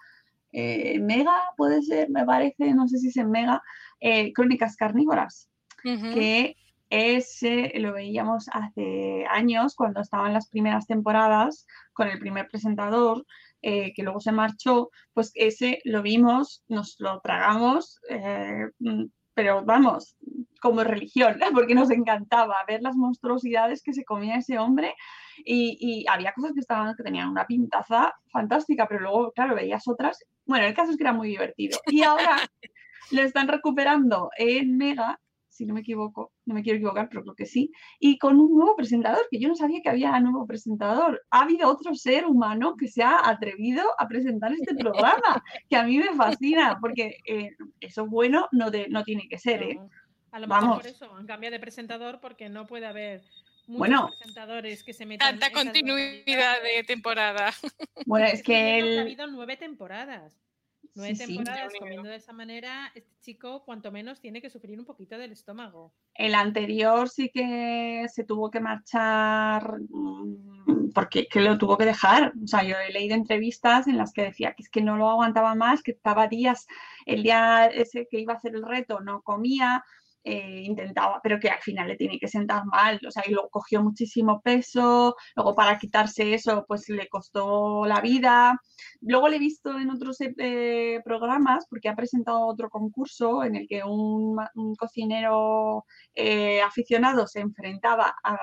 [0.52, 3.64] eh, Mega, puede ser, me parece, no sé si es en Mega,
[4.02, 5.50] eh, Crónicas Carnívoras,
[5.84, 6.56] que
[6.90, 13.26] ese lo veíamos hace años, cuando estaban las primeras temporadas, con el primer presentador,
[13.64, 19.64] eh, que luego se marchó, pues ese lo vimos, nos lo tragamos, eh, mm, pero
[19.64, 20.18] vamos,
[20.62, 24.94] como religión, porque nos encantaba ver las monstruosidades que se comía ese hombre
[25.46, 29.88] y, y había cosas que estaban que tenían una pintaza fantástica, pero luego, claro, veías
[29.88, 30.20] otras.
[30.46, 31.80] Bueno, el caso es que era muy divertido.
[31.88, 32.38] Y ahora
[33.12, 35.20] lo están recuperando en Mega,
[35.54, 38.56] si no me equivoco, no me quiero equivocar, pero creo que sí, y con un
[38.58, 41.24] nuevo presentador, que yo no sabía que había nuevo presentador.
[41.30, 45.84] Ha habido otro ser humano que se ha atrevido a presentar este programa, que a
[45.84, 49.76] mí me fascina, porque eh, eso bueno no, de- no tiene que ser, ¿eh?
[49.76, 49.90] No,
[50.32, 50.78] A lo mejor Vamos.
[50.78, 53.22] por eso han cambiado de presentador porque no puede haber
[53.68, 54.10] muchos Bueno.
[54.18, 57.52] presentadores que se metan Tanta continuidad de temporada.
[58.06, 60.34] Bueno, es que ha habido nueve temporadas.
[60.96, 64.86] Nueve Sí, temporadas comiendo de esa manera, este chico cuanto menos tiene que sufrir un
[64.86, 65.92] poquito del estómago.
[66.14, 72.34] El anterior sí que se tuvo que marchar mm, porque que lo tuvo que dejar.
[72.44, 75.10] O sea, yo he leído entrevistas en las que decía que es que no lo
[75.10, 76.68] aguantaba más, que estaba días,
[77.06, 79.84] el día ese que iba a hacer el reto no comía,
[80.24, 83.00] eh, intentaba, pero que al final le tiene que sentar mal.
[83.08, 88.02] O sea, y luego cogió muchísimo peso, luego para quitarse eso pues le costó la
[88.02, 88.60] vida.
[89.02, 93.68] Luego le he visto en otros eh, programas porque ha presentado otro concurso en el
[93.68, 94.38] que un,
[94.78, 98.38] cocinero eh, aficionado se enfrentaba a,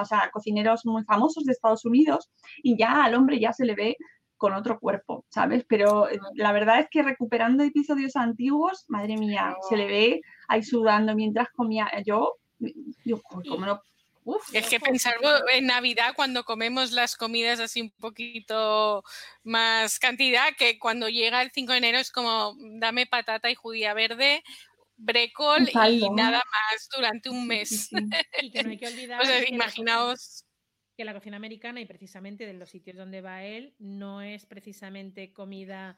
[0.00, 2.30] o sea, a cocineros muy famosos de Estados Unidos
[2.62, 3.96] y ya al hombre ya se le ve
[4.36, 5.64] con otro cuerpo, ¿sabes?
[5.68, 10.62] Pero eh, la verdad es que recuperando episodios antiguos, madre mía, se le ve ahí
[10.62, 11.90] sudando mientras comía.
[12.04, 12.34] Yo,
[13.04, 13.80] yo joder, ¿cómo no?
[14.24, 15.16] Uf, Es que pensar
[15.52, 19.04] en Navidad cuando comemos las comidas así un poquito
[19.42, 23.92] más cantidad, que cuando llega el 5 de enero es como dame patata y judía
[23.92, 24.42] verde,
[25.72, 27.68] caldo, y nada más durante un mes.
[27.68, 28.00] sí, sí.
[28.40, 30.43] Y que no hay que olvidar O sea, que la imaginaos.
[30.96, 35.32] Que la cocina americana y precisamente de los sitios donde va él no es precisamente
[35.32, 35.96] comida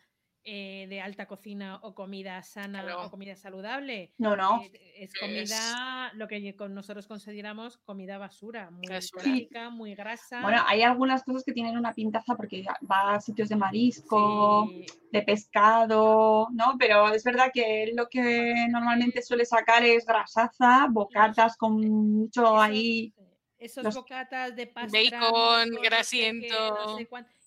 [0.49, 3.07] eh, de alta cocina o comida sana Claro.
[3.07, 4.15] o comida saludable.
[4.17, 4.63] No, no.
[4.63, 10.43] Eh, es comida, lo que con nosotros consideramos comida basura, muy calórica, muy grasa.
[10.43, 14.87] Bueno, hay algunas cosas que tienen una pintaza porque va a sitios de marisco, Sí,
[15.11, 16.77] de pescado, ¿no?
[16.79, 22.57] Pero es verdad que él lo que normalmente suele sacar es grasaza, bocatas con mucho
[22.61, 23.13] ahí.
[23.59, 24.99] Esos los- bocatas de pasta.
[24.99, 26.99] Bacon, grasiento.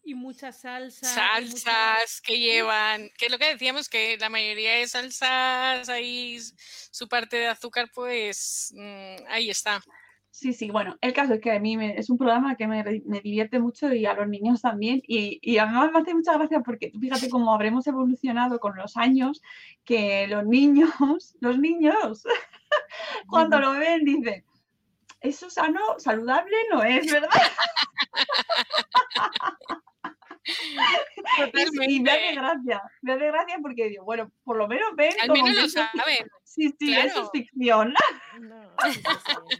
[0.03, 1.07] y mucha salsa.
[1.39, 5.88] y mucha- salsas que llevan, que es lo que decíamos, que la mayoría de salsas,
[5.89, 6.39] ahí
[6.91, 9.82] su parte de azúcar, pues mm, ahí está.
[10.32, 12.84] Sí, sí, bueno, el caso es que a mí me- es un programa que me,
[13.05, 15.01] me divierte mucho y a los niños también.
[15.07, 18.95] Y, y además me hace mucha gracia porque tú fíjate cómo habremos evolucionado con los
[18.95, 19.41] años,
[19.84, 20.89] que los niños,
[21.41, 22.24] los niños,
[23.28, 24.45] cuando lo ven dicen,
[25.22, 27.30] eso sano, saludable no es, ¿verdad?
[30.45, 32.34] Y, y me hace Totalmente.
[32.36, 36.28] gracia, me hace gracia porque digo, bueno, por lo menos ven Al menos lo saben.
[36.43, 37.93] Sí, sí, eso es ficción.
[38.39, 39.57] No, sí, sí, sí.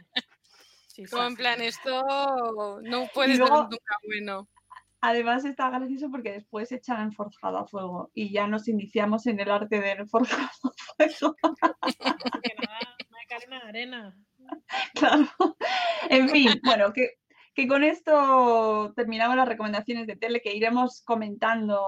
[0.88, 4.48] Sí, sí, Como en plan, esto no puede luego- ser nunca bueno.
[5.02, 9.38] Además está gracioso porque después echan el forjado a fuego y ya nos iniciamos en
[9.40, 11.36] el arte del forjado a fuego.
[12.42, 14.16] Que nada, me cae en la arena.
[14.94, 15.26] Claro.
[16.08, 17.10] En fin, bueno, que,
[17.54, 21.80] que con esto terminamos las recomendaciones de tele que iremos comentando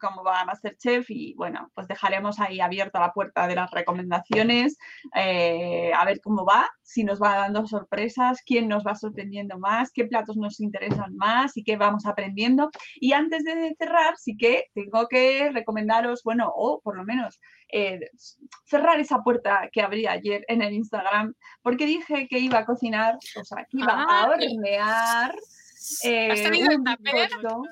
[0.00, 4.76] cómo va Masterchef y bueno, pues dejaremos ahí abierta la puerta de las recomendaciones
[5.14, 9.90] eh, a ver cómo va, si nos va dando sorpresas, quién nos va sorprendiendo más,
[9.92, 12.70] qué platos nos interesan más y qué vamos aprendiendo.
[12.96, 17.40] Y antes de cerrar, sí que tengo que recomendaros, bueno, o por lo menos
[17.70, 18.00] eh,
[18.64, 23.18] cerrar esa puerta que abrí ayer en el Instagram, porque dije que iba a cocinar,
[23.36, 25.34] o sea, que iba a Ah, hornear.
[26.04, 27.28] eh, ¿Has tenido el un tupper?
[27.28, 27.62] bizcocho.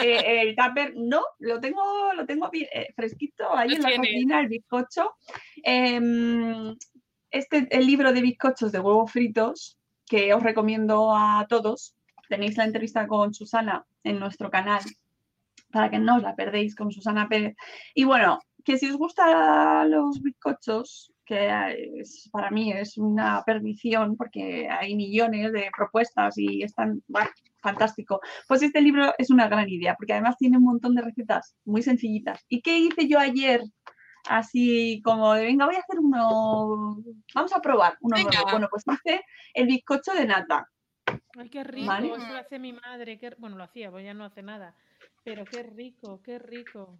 [0.00, 2.50] Eh, el tupper, no, lo tengo, lo tengo
[2.96, 5.14] fresquito ahí Lo en la cocina, el bizcocho.
[5.62, 6.76] Em,
[7.30, 11.94] este, el libro de bizcochos de huevos fritos, que os recomiendo a todos.
[12.28, 14.82] Tenéis la entrevista con Susana en nuestro canal
[15.72, 17.56] para que no os la perdéis con Susana Pérez.
[17.94, 21.48] Y bueno, que si os gustan los bizcochos, que
[22.00, 27.02] es- para mí es una perdición porque hay millones de propuestas y están
[27.62, 28.20] fantástico.
[28.48, 31.82] Pues este libro es una gran idea porque además tiene un montón de recetas muy
[31.82, 32.44] sencillitas.
[32.48, 33.62] ¿Y qué hice yo ayer?
[34.28, 36.96] Así como de, venga, voy a hacer uno,
[37.34, 38.30] vamos a probar uno Venga.
[38.32, 38.50] nuevo.
[38.52, 40.66] Bueno, pues hice el bizcocho de nata.
[41.36, 42.08] Ay, qué rico, Vale.
[42.08, 43.18] eso lo hace mi madre.
[43.18, 44.74] qué- Bueno, lo hacía, pues ya no hace nada.
[45.24, 46.98] Pero qué rico, qué rico.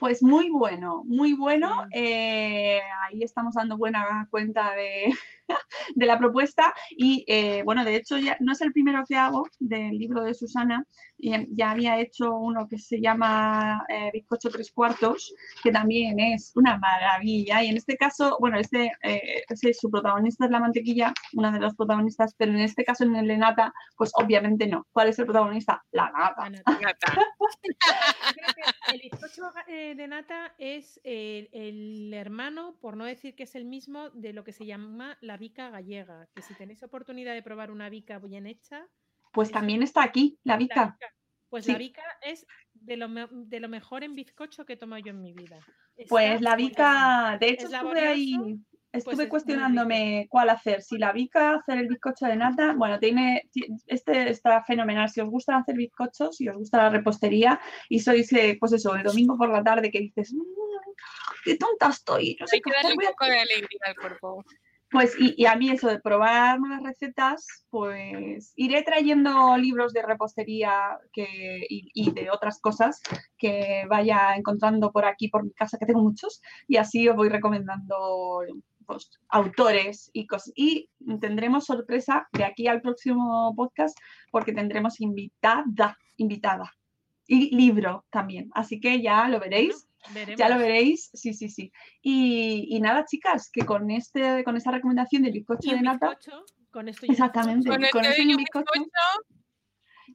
[0.00, 1.70] Pues muy bueno, muy bueno.
[1.92, 5.12] Eh, ahí estamos dando buena cuenta de,
[5.94, 6.72] de la propuesta.
[6.90, 10.32] Y eh, bueno, de hecho, ya no es el primero que hago del libro de
[10.32, 10.86] Susana.
[11.20, 16.52] Y, ya había hecho uno que se llama eh, Bizcocho Tres Cuartos, que también es
[16.54, 17.62] una maravilla.
[17.62, 21.60] Y en este caso, bueno, este, eh, ese, su protagonista es la mantequilla, una de
[21.60, 24.86] los protagonistas, pero en este caso en el de nata, pues obviamente no.
[24.92, 25.82] ¿Cuál es el protagonista?
[25.92, 26.44] La nata.
[26.44, 26.78] La nata.
[26.80, 27.12] Nata.
[28.34, 33.44] Creo que el bizcocho eh, de nata es eh, el hermano, por no decir que
[33.44, 36.28] es el mismo, de lo que se llama la bica gallega.
[36.34, 38.86] Que si tenéis oportunidad de probar una bica bien hecha,
[39.32, 40.96] Pues también está aquí, la bica.
[41.48, 41.72] Pues Sí.
[41.72, 45.20] la bica es de lo, de lo mejor en bizcocho que he tomado yo en
[45.22, 45.58] mi vida.
[45.96, 48.62] Está Pues la bica, de hecho Es estuve ahí, laborioso,
[48.92, 53.66] estuve cuestionándome cuál hacer, si la bica, hacer el bizcocho de nata, bueno, tiene, ti-
[53.86, 58.30] este está fenomenal, si os gusta hacer bizcochos, si os gusta la repostería y sois,
[58.58, 60.40] pues eso, el domingo por la tarde que dices, "Mm,
[61.44, 63.38] qué tonta estoy, no sé Hay qué que darle hacer, un voy a poco de
[63.40, 64.44] alegría al cuerpo.
[64.90, 70.98] Pues y, a mí eso de probar nuevas recetas, pues iré trayendo libros de repostería
[71.12, 73.00] que, y, y de otras cosas
[73.38, 77.28] que vaya encontrando por aquí, por mi casa, que tengo muchos, y así os voy
[77.28, 78.42] recomendando
[78.90, 80.52] pues, autores y cosas.
[80.56, 83.96] Y tendremos sorpresa de aquí al próximo podcast
[84.32, 86.72] porque tendremos invitada, invitada.
[87.32, 88.50] Y libro también.
[88.54, 89.86] Así que ya lo veréis.
[90.12, 90.38] Veremos.
[90.38, 91.70] Ya lo veréis, sí, sí, sí.
[92.02, 96.44] Y, y nada, chicas, que con este, con esta recomendación del bizcocho de nata, bizcocho,
[96.72, 98.90] con esto exactamente, Con con, este bizcocho, bizcocho,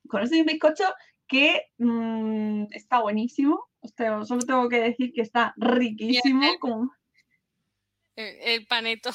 [0.10, 0.84] con este bizcocho
[1.28, 3.68] que mm, está buenísimo.
[3.98, 6.42] Solo tengo que decir que está riquísimo.
[6.60, 6.90] con-
[8.16, 9.12] el, el paneto.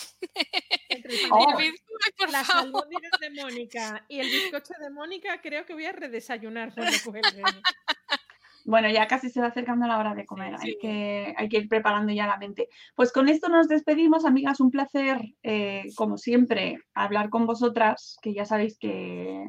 [0.89, 1.57] Entre el Oh.
[1.57, 2.87] Bizcocho, por las favor.
[3.21, 7.43] de Mónica y el bizcocho de Mónica, creo que voy a redesayunar cuando cuelgue.
[8.65, 10.79] Bueno, ya casi se va acercando la hora de comer, hay, sí.
[10.81, 12.69] que, hay que ir preparando ya la mente.
[12.95, 18.35] Pues con esto nos despedimos, amigas, un placer, eh, como siempre, hablar con vosotras, que
[18.35, 19.45] ya sabéis que,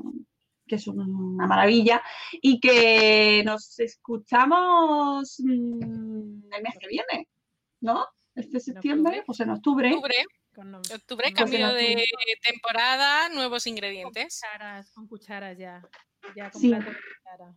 [0.66, 2.02] que es una maravilla,
[2.42, 7.28] y que nos escuchamos mm, el mes que viene,
[7.82, 8.06] ¿no?
[8.36, 9.24] Este septiembre, octubre.
[9.26, 9.94] pues en octubre.
[9.94, 10.16] Octubre,
[10.56, 12.04] Con, con cambio de
[12.42, 14.42] temporada, nuevos con ingredientes.
[14.42, 15.82] cucharas, con cucharas ya.
[16.36, 16.70] Ya con Sí.
[16.72, 17.56] cuchara.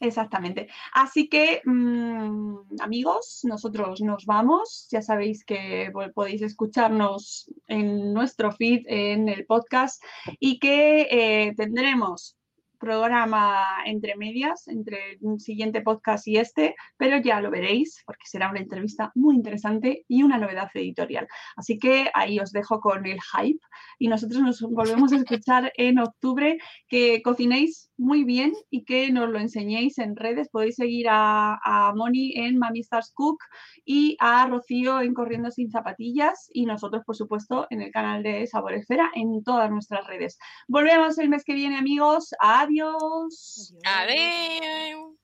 [0.00, 0.68] Exactamente.
[0.92, 4.88] Así que, mm, amigos, nosotros nos vamos.
[4.90, 10.02] Ya sabéis que po- podéis escucharnos en nuestro feed, en el podcast,
[10.40, 12.36] y que eh, tendremos
[12.84, 18.50] programa entre medias, entre un siguiente podcast y este, pero ya lo veréis porque será
[18.50, 21.26] una entrevista muy interesante y una novedad editorial.
[21.56, 23.64] Así que ahí os dejo con el hype
[23.98, 26.58] y nosotros nos volvemos a escuchar en octubre.
[26.88, 30.48] Que cocinéis muy bien y que nos lo enseñéis en redes.
[30.50, 33.38] Podéis seguir a, a Moni en Mami Stars Cook
[33.84, 38.46] y a Rocío en Corriendo Sin Zapatillas y nosotros, por supuesto, en el canal de
[38.46, 40.38] Sabor Esfera en todas nuestras redes.
[40.68, 42.30] Volvemos el mes que viene, amigos.
[42.40, 43.74] Adiós.
[43.84, 45.14] Adiós.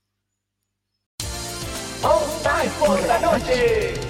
[2.40, 4.09] Spice por la noche.